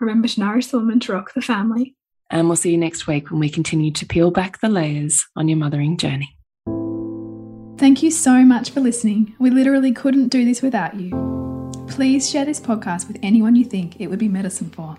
Remember 0.00 0.28
to 0.28 0.40
nourish 0.40 0.66
the 0.68 0.78
woman 0.78 1.00
to 1.00 1.12
rock 1.12 1.34
the 1.34 1.42
family. 1.42 1.94
And 2.30 2.48
we'll 2.48 2.56
see 2.56 2.72
you 2.72 2.78
next 2.78 3.06
week 3.06 3.30
when 3.30 3.40
we 3.40 3.48
continue 3.48 3.90
to 3.92 4.06
peel 4.06 4.30
back 4.30 4.60
the 4.60 4.68
layers 4.68 5.26
on 5.34 5.48
your 5.48 5.56
mothering 5.56 5.96
journey. 5.96 6.36
Thank 7.78 8.02
you 8.02 8.10
so 8.10 8.44
much 8.44 8.70
for 8.70 8.80
listening. 8.80 9.34
We 9.38 9.50
literally 9.50 9.92
couldn't 9.92 10.28
do 10.28 10.44
this 10.44 10.62
without 10.62 10.96
you. 10.96 11.10
Please 11.88 12.28
share 12.28 12.44
this 12.44 12.60
podcast 12.60 13.08
with 13.08 13.18
anyone 13.22 13.56
you 13.56 13.64
think 13.64 14.00
it 14.00 14.08
would 14.08 14.18
be 14.18 14.28
medicine 14.28 14.68
for. 14.70 14.98